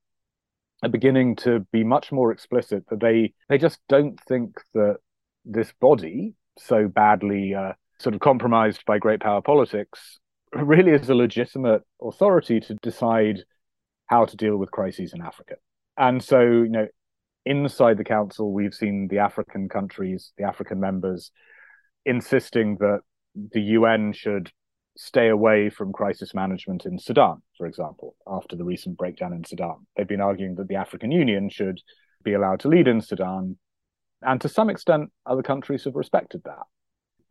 are 0.84 0.90
beginning 0.90 1.36
to 1.38 1.62
be 1.72 1.84
much 1.84 2.12
more 2.12 2.32
explicit 2.32 2.84
that 2.90 3.00
they 3.00 3.34
they 3.50 3.58
just 3.58 3.80
don't 3.88 4.20
think 4.28 4.60
that 4.74 4.98
this 5.46 5.74
body, 5.80 6.34
so 6.58 6.88
badly 6.88 7.56
uh, 7.56 7.74
sort 8.00 8.16
of 8.16 8.22
compromised 8.22 8.86
by 8.86 8.98
great 8.98 9.22
power 9.22 9.42
politics, 9.42 10.20
really 10.54 10.92
is 10.92 11.10
a 11.10 11.16
legitimate 11.16 11.82
authority 12.02 12.60
to 12.60 12.76
decide 12.76 13.40
how 14.08 14.26
to 14.26 14.36
deal 14.36 14.58
with 14.58 14.72
crises 14.72 15.14
in 15.14 15.22
Africa. 15.22 15.56
And 15.98 16.22
so, 16.24 16.42
you 16.42 16.70
know, 16.70 16.88
inside 17.46 17.98
the 17.98 18.04
council, 18.04 18.52
we've 18.52 18.74
seen 18.74 19.08
the 19.10 19.20
African 19.20 19.70
countries, 19.70 20.34
the 20.38 20.44
African 20.44 20.80
members, 20.80 21.32
insisting 22.06 22.78
that 22.78 23.00
the 23.36 23.62
UN 23.62 24.14
should 24.14 24.52
stay 24.96 25.30
away 25.30 25.70
from 25.70 25.92
crisis 25.92 26.34
management 26.34 26.86
in 26.86 27.00
Sudan, 27.00 27.42
for 27.58 27.66
example, 27.66 28.16
after 28.28 28.56
the 28.56 28.64
recent 28.64 28.98
breakdown 28.98 29.34
in 29.34 29.44
Sudan. 29.44 29.88
They've 29.96 30.08
been 30.08 30.22
arguing 30.22 30.56
that 30.56 30.68
the 30.68 30.76
African 30.76 31.12
Union 31.12 31.50
should 31.50 31.82
be 32.24 32.34
allowed 32.34 32.60
to 32.62 32.68
lead 32.68 32.88
in 32.88 33.02
Sudan. 33.02 33.58
And 34.22 34.40
to 34.42 34.50
some 34.50 34.70
extent, 34.70 35.12
other 35.26 35.44
countries 35.44 35.84
have 35.86 35.96
respected 35.96 36.44
that. 36.46 36.64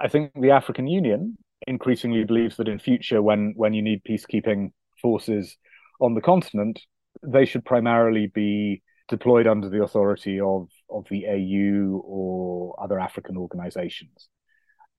I 0.01 0.09
think 0.09 0.33
the 0.35 0.51
African 0.51 0.87
Union 0.87 1.38
increasingly 1.66 2.25
believes 2.25 2.57
that 2.57 2.68
in 2.68 2.79
future, 2.79 3.22
when, 3.22 3.53
when 3.57 3.72
you 3.72 3.83
need 3.83 4.03
peacekeeping 4.05 4.72
forces 5.01 5.57
on 6.01 6.14
the 6.14 6.20
continent, 6.20 6.81
they 7.22 7.44
should 7.44 7.64
primarily 7.64 8.27
be 8.27 8.83
deployed 9.09 9.46
under 9.46 9.68
the 9.68 9.83
authority 9.83 10.40
of, 10.40 10.68
of 10.90 11.07
the 11.11 11.27
AU 11.27 12.03
or 12.05 12.75
other 12.83 12.98
African 12.98 13.37
organizations. 13.37 14.29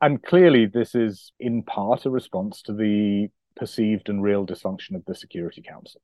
And 0.04 0.22
clearly, 0.22 0.66
this 0.66 0.96
is 0.96 1.32
in 1.40 1.64
part 1.64 2.06
a 2.06 2.10
response 2.10 2.62
to 2.64 2.74
the 2.74 3.30
perceived 3.56 4.10
and 4.10 4.22
real 4.22 4.46
dysfunction 4.46 4.96
of 4.96 5.06
the 5.06 5.16
Security 5.16 5.62
Council. 5.62 6.02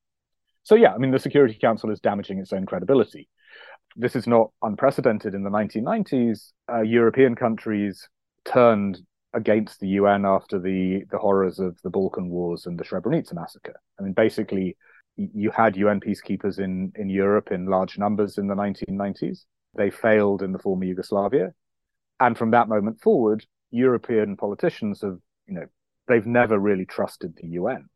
So, 0.62 0.74
yeah, 0.74 0.94
I 0.94 0.96
mean, 0.96 1.10
the 1.10 1.18
Security 1.18 1.58
Council 1.60 1.90
is 1.90 2.00
damaging 2.00 2.38
its 2.38 2.54
own 2.54 2.64
credibility. 2.64 3.28
This 3.96 4.16
is 4.16 4.26
not 4.26 4.52
unprecedented. 4.62 5.34
In 5.34 5.42
the 5.42 5.50
1990s, 5.50 6.52
uh, 6.72 6.80
European 6.80 7.34
countries 7.34 8.08
turned 8.46 9.00
against 9.34 9.80
the 9.80 9.88
UN 9.88 10.24
after 10.24 10.58
the, 10.58 11.04
the 11.10 11.18
horrors 11.18 11.58
of 11.58 11.78
the 11.84 11.90
Balkan 11.90 12.30
Wars 12.30 12.64
and 12.64 12.80
the 12.80 12.84
Srebrenica 12.84 13.34
massacre. 13.34 13.78
I 13.98 14.02
mean, 14.02 14.14
basically, 14.14 14.78
you 15.16 15.50
had 15.50 15.76
UN 15.76 16.00
peacekeepers 16.00 16.58
in, 16.58 16.90
in 16.94 17.10
Europe 17.10 17.52
in 17.52 17.66
large 17.66 17.98
numbers 17.98 18.38
in 18.38 18.46
the 18.46 18.54
1990s. 18.54 19.44
They 19.76 19.90
failed 19.90 20.40
in 20.40 20.52
the 20.52 20.58
former 20.58 20.84
Yugoslavia. 20.84 21.52
And 22.18 22.38
from 22.38 22.52
that 22.52 22.70
moment 22.70 23.02
forward, 23.02 23.44
European 23.70 24.36
politicians 24.36 25.00
have, 25.02 25.18
you 25.46 25.54
know, 25.54 25.66
they've 26.08 26.26
never 26.26 26.58
really 26.58 26.86
trusted 26.86 27.34
the 27.36 27.48
UN. 27.48 27.88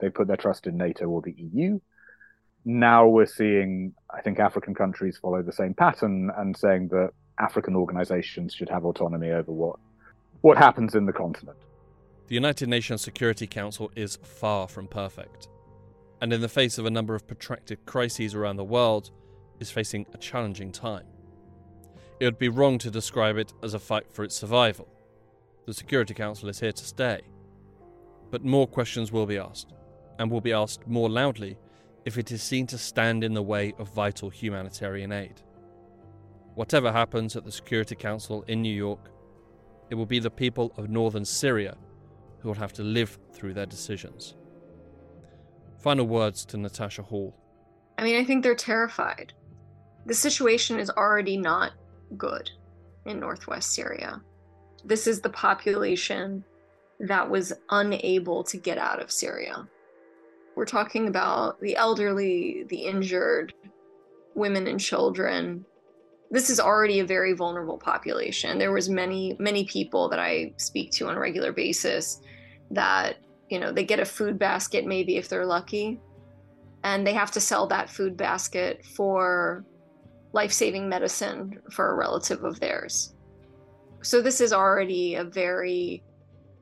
They 0.00 0.08
put 0.08 0.26
their 0.26 0.36
trust 0.36 0.66
in 0.66 0.76
NATO 0.76 1.06
or 1.06 1.22
the 1.22 1.34
EU. 1.36 1.78
Now 2.64 3.06
we're 3.06 3.26
seeing, 3.26 3.94
I 4.12 4.20
think, 4.20 4.38
African 4.38 4.74
countries 4.74 5.18
follow 5.18 5.42
the 5.42 5.52
same 5.52 5.74
pattern 5.74 6.30
and 6.36 6.56
saying 6.56 6.88
that 6.88 7.10
African 7.38 7.74
organizations 7.76 8.54
should 8.54 8.68
have 8.68 8.84
autonomy 8.84 9.30
over 9.30 9.52
what, 9.52 9.76
what 10.42 10.58
happens 10.58 10.94
in 10.94 11.06
the 11.06 11.12
continent. 11.12 11.56
The 12.26 12.34
United 12.34 12.68
Nations 12.68 13.02
Security 13.02 13.46
Council 13.46 13.90
is 13.96 14.16
far 14.22 14.68
from 14.68 14.86
perfect 14.86 15.48
and 16.20 16.32
in 16.32 16.40
the 16.40 16.48
face 16.48 16.78
of 16.78 16.86
a 16.86 16.90
number 16.90 17.14
of 17.14 17.26
protracted 17.26 17.84
crises 17.86 18.34
around 18.34 18.56
the 18.56 18.64
world, 18.64 19.10
is 19.58 19.70
facing 19.70 20.06
a 20.12 20.18
challenging 20.18 20.70
time. 20.70 21.06
It 22.18 22.24
would 22.26 22.38
be 22.38 22.48
wrong 22.48 22.78
to 22.78 22.90
describe 22.90 23.36
it 23.36 23.52
as 23.62 23.74
a 23.74 23.78
fight 23.78 24.06
for 24.10 24.24
its 24.24 24.36
survival. 24.36 24.86
The 25.66 25.74
Security 25.74 26.14
Council 26.14 26.48
is 26.48 26.60
here 26.60 26.72
to 26.72 26.84
stay. 26.84 27.20
But 28.30 28.44
more 28.44 28.66
questions 28.66 29.12
will 29.12 29.26
be 29.26 29.38
asked, 29.38 29.72
and 30.18 30.30
will 30.30 30.40
be 30.40 30.52
asked 30.52 30.86
more 30.86 31.08
loudly 31.08 31.58
if 32.04 32.16
it 32.16 32.32
is 32.32 32.42
seen 32.42 32.66
to 32.68 32.78
stand 32.78 33.22
in 33.24 33.34
the 33.34 33.42
way 33.42 33.74
of 33.78 33.92
vital 33.94 34.30
humanitarian 34.30 35.12
aid. 35.12 35.42
Whatever 36.54 36.90
happens 36.92 37.36
at 37.36 37.44
the 37.44 37.52
Security 37.52 37.94
Council 37.94 38.42
in 38.48 38.62
New 38.62 38.74
York, 38.74 39.10
it 39.90 39.94
will 39.94 40.06
be 40.06 40.18
the 40.18 40.30
people 40.30 40.72
of 40.76 40.88
northern 40.88 41.24
Syria 41.24 41.76
who 42.38 42.48
will 42.48 42.54
have 42.54 42.72
to 42.74 42.82
live 42.82 43.18
through 43.32 43.54
their 43.54 43.66
decisions. 43.66 44.36
Final 45.78 46.06
words 46.06 46.44
to 46.46 46.56
Natasha 46.56 47.02
Hall. 47.02 47.36
I 47.98 48.04
mean, 48.04 48.16
I 48.16 48.24
think 48.24 48.42
they're 48.42 48.54
terrified. 48.54 49.32
The 50.06 50.14
situation 50.14 50.78
is 50.78 50.90
already 50.90 51.36
not 51.36 51.72
good 52.16 52.50
in 53.04 53.20
northwest 53.20 53.72
Syria. 53.72 54.22
This 54.84 55.06
is 55.06 55.20
the 55.20 55.30
population 55.30 56.44
that 57.00 57.28
was 57.30 57.52
unable 57.70 58.44
to 58.44 58.56
get 58.56 58.78
out 58.78 59.00
of 59.00 59.10
Syria. 59.10 59.66
we're 60.60 60.66
talking 60.66 61.08
about 61.08 61.58
the 61.62 61.74
elderly, 61.76 62.64
the 62.68 62.76
injured, 62.76 63.54
women 64.34 64.66
and 64.66 64.78
children. 64.78 65.64
This 66.30 66.50
is 66.50 66.60
already 66.60 67.00
a 67.00 67.04
very 67.06 67.32
vulnerable 67.32 67.78
population. 67.78 68.58
There 68.58 68.70
was 68.70 68.90
many, 68.90 69.36
many 69.38 69.64
people 69.64 70.10
that 70.10 70.18
I 70.18 70.52
speak 70.58 70.90
to 70.92 71.08
on 71.08 71.16
a 71.16 71.20
regular 71.20 71.52
basis 71.52 72.20
that, 72.72 73.16
you 73.48 73.58
know, 73.58 73.72
they 73.72 73.84
get 73.84 74.00
a 74.00 74.04
food 74.04 74.38
basket 74.38 74.86
maybe 74.86 75.16
if 75.16 75.28
they're 75.30 75.46
lucky, 75.46 75.98
and 76.84 77.06
they 77.06 77.14
have 77.14 77.30
to 77.32 77.40
sell 77.40 77.66
that 77.68 77.90
food 77.90 78.16
basket 78.16 78.84
for 78.84 79.64
life-saving 80.32 80.88
medicine 80.88 81.58
for 81.70 81.90
a 81.90 81.94
relative 81.94 82.44
of 82.44 82.60
theirs. 82.60 83.14
So 84.02 84.22
this 84.22 84.40
is 84.40 84.52
already 84.52 85.16
a 85.16 85.24
very 85.24 86.02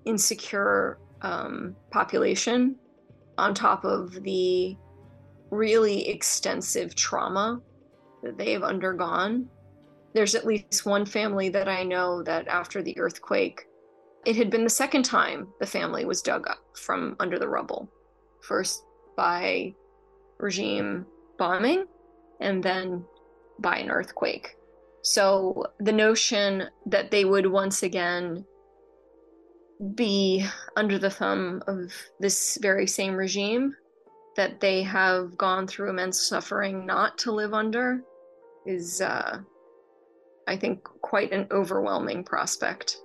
insecure 0.05 0.99
um, 1.23 1.77
population 1.91 2.77
on 3.37 3.55
top 3.55 3.85
of 3.85 4.23
the 4.25 4.77
really 5.51 6.09
extensive 6.09 6.95
trauma 6.95 7.61
that 8.23 8.37
they 8.37 8.53
have 8.53 8.63
undergone. 8.63 9.49
There's 10.15 10.35
at 10.35 10.47
least 10.47 10.85
one 10.85 11.07
family 11.07 11.49
that 11.51 11.69
I 11.69 11.85
know 11.85 12.23
that 12.25 12.49
after 12.49 12.83
the 12.83 12.99
earthquake, 12.99 13.67
it 14.27 14.37
had 14.37 14.51
been 14.51 14.65
the 14.65 14.71
second 14.71 15.05
time 15.05 15.49
the 15.61 15.67
family 15.67 16.05
was 16.05 16.23
dug 16.23 16.49
up 16.49 16.59
from 16.77 17.15
under 17.21 17.39
the 17.39 17.49
rubble. 17.49 17.89
First 18.43 18.85
by 19.17 19.75
regime 20.39 21.07
bombing, 21.39 21.87
and 22.41 22.63
then 22.63 23.05
by 23.61 23.77
an 23.79 23.91
earthquake. 23.91 24.57
So 25.11 25.65
the 25.81 25.93
notion 25.93 26.69
that 26.85 27.11
they 27.11 27.25
would 27.25 27.47
once 27.47 27.83
again 27.83 28.45
be 29.95 30.45
under 30.77 30.99
the 30.99 31.09
thumb 31.09 31.63
of 31.67 31.95
this 32.21 32.59
very 32.61 32.87
same 32.87 33.15
regime 33.15 33.75
that 34.37 34.61
they 34.61 34.83
have 34.83 35.39
gone 35.39 35.67
through 35.67 35.89
immense 35.89 36.21
suffering 36.21 36.85
not 36.85 37.17
to 37.19 37.33
live 37.33 37.55
under 37.55 38.03
is, 38.67 39.01
uh, 39.01 39.39
I 40.47 40.57
think, 40.59 40.85
quite 41.01 41.33
an 41.33 41.47
overwhelming 41.53 42.23
prospect. 42.23 42.99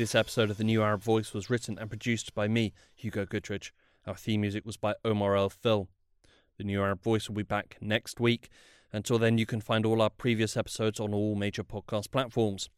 This 0.00 0.14
episode 0.14 0.48
of 0.48 0.56
The 0.56 0.64
New 0.64 0.82
Arab 0.82 1.02
Voice 1.02 1.34
was 1.34 1.50
written 1.50 1.78
and 1.78 1.90
produced 1.90 2.34
by 2.34 2.48
me, 2.48 2.72
Hugo 2.94 3.26
Goodridge. 3.26 3.70
Our 4.06 4.14
theme 4.14 4.40
music 4.40 4.64
was 4.64 4.78
by 4.78 4.94
Omar 5.04 5.36
El 5.36 5.50
Phil. 5.50 5.88
The 6.56 6.64
New 6.64 6.80
Arab 6.80 7.02
Voice 7.02 7.28
will 7.28 7.36
be 7.36 7.42
back 7.42 7.76
next 7.82 8.18
week. 8.18 8.48
Until 8.94 9.18
then, 9.18 9.36
you 9.36 9.44
can 9.44 9.60
find 9.60 9.84
all 9.84 10.00
our 10.00 10.08
previous 10.08 10.56
episodes 10.56 11.00
on 11.00 11.12
all 11.12 11.34
major 11.34 11.62
podcast 11.62 12.10
platforms. 12.10 12.70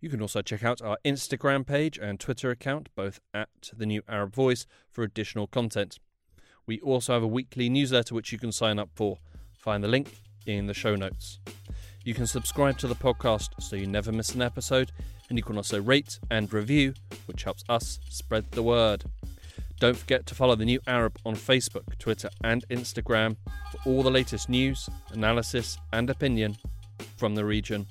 You 0.00 0.08
can 0.08 0.20
also 0.20 0.42
check 0.42 0.64
out 0.64 0.82
our 0.82 0.98
Instagram 1.04 1.64
page 1.64 1.96
and 1.96 2.18
Twitter 2.18 2.50
account, 2.50 2.88
both 2.96 3.20
at 3.32 3.50
The 3.72 3.86
New 3.86 4.02
Arab 4.08 4.34
Voice, 4.34 4.66
for 4.90 5.04
additional 5.04 5.46
content. 5.46 6.00
We 6.66 6.80
also 6.80 7.12
have 7.12 7.22
a 7.22 7.28
weekly 7.28 7.68
newsletter 7.68 8.16
which 8.16 8.32
you 8.32 8.38
can 8.40 8.50
sign 8.50 8.80
up 8.80 8.90
for. 8.96 9.18
Find 9.56 9.84
the 9.84 9.86
link 9.86 10.22
in 10.44 10.66
the 10.66 10.74
show 10.74 10.96
notes. 10.96 11.38
You 12.04 12.12
can 12.12 12.26
subscribe 12.26 12.76
to 12.78 12.86
the 12.86 12.94
podcast 12.94 13.50
so 13.60 13.76
you 13.76 13.86
never 13.86 14.12
miss 14.12 14.34
an 14.34 14.42
episode 14.42 14.92
and 15.30 15.38
you 15.38 15.42
can 15.42 15.56
also 15.56 15.80
rate 15.80 16.18
and 16.30 16.52
review, 16.52 16.92
which 17.24 17.44
helps 17.44 17.64
us 17.70 17.98
spread 18.10 18.50
the 18.50 18.62
word. 18.62 19.04
Don't 19.80 19.96
forget 19.96 20.26
to 20.26 20.34
follow 20.34 20.54
the 20.54 20.66
New 20.66 20.80
Arab 20.86 21.16
on 21.24 21.34
Facebook, 21.34 21.98
Twitter, 21.98 22.28
and 22.44 22.62
Instagram 22.68 23.36
for 23.72 23.78
all 23.88 24.02
the 24.02 24.10
latest 24.10 24.50
news, 24.50 24.88
analysis, 25.12 25.78
and 25.94 26.10
opinion 26.10 26.56
from 27.16 27.34
the 27.34 27.44
region. 27.44 27.86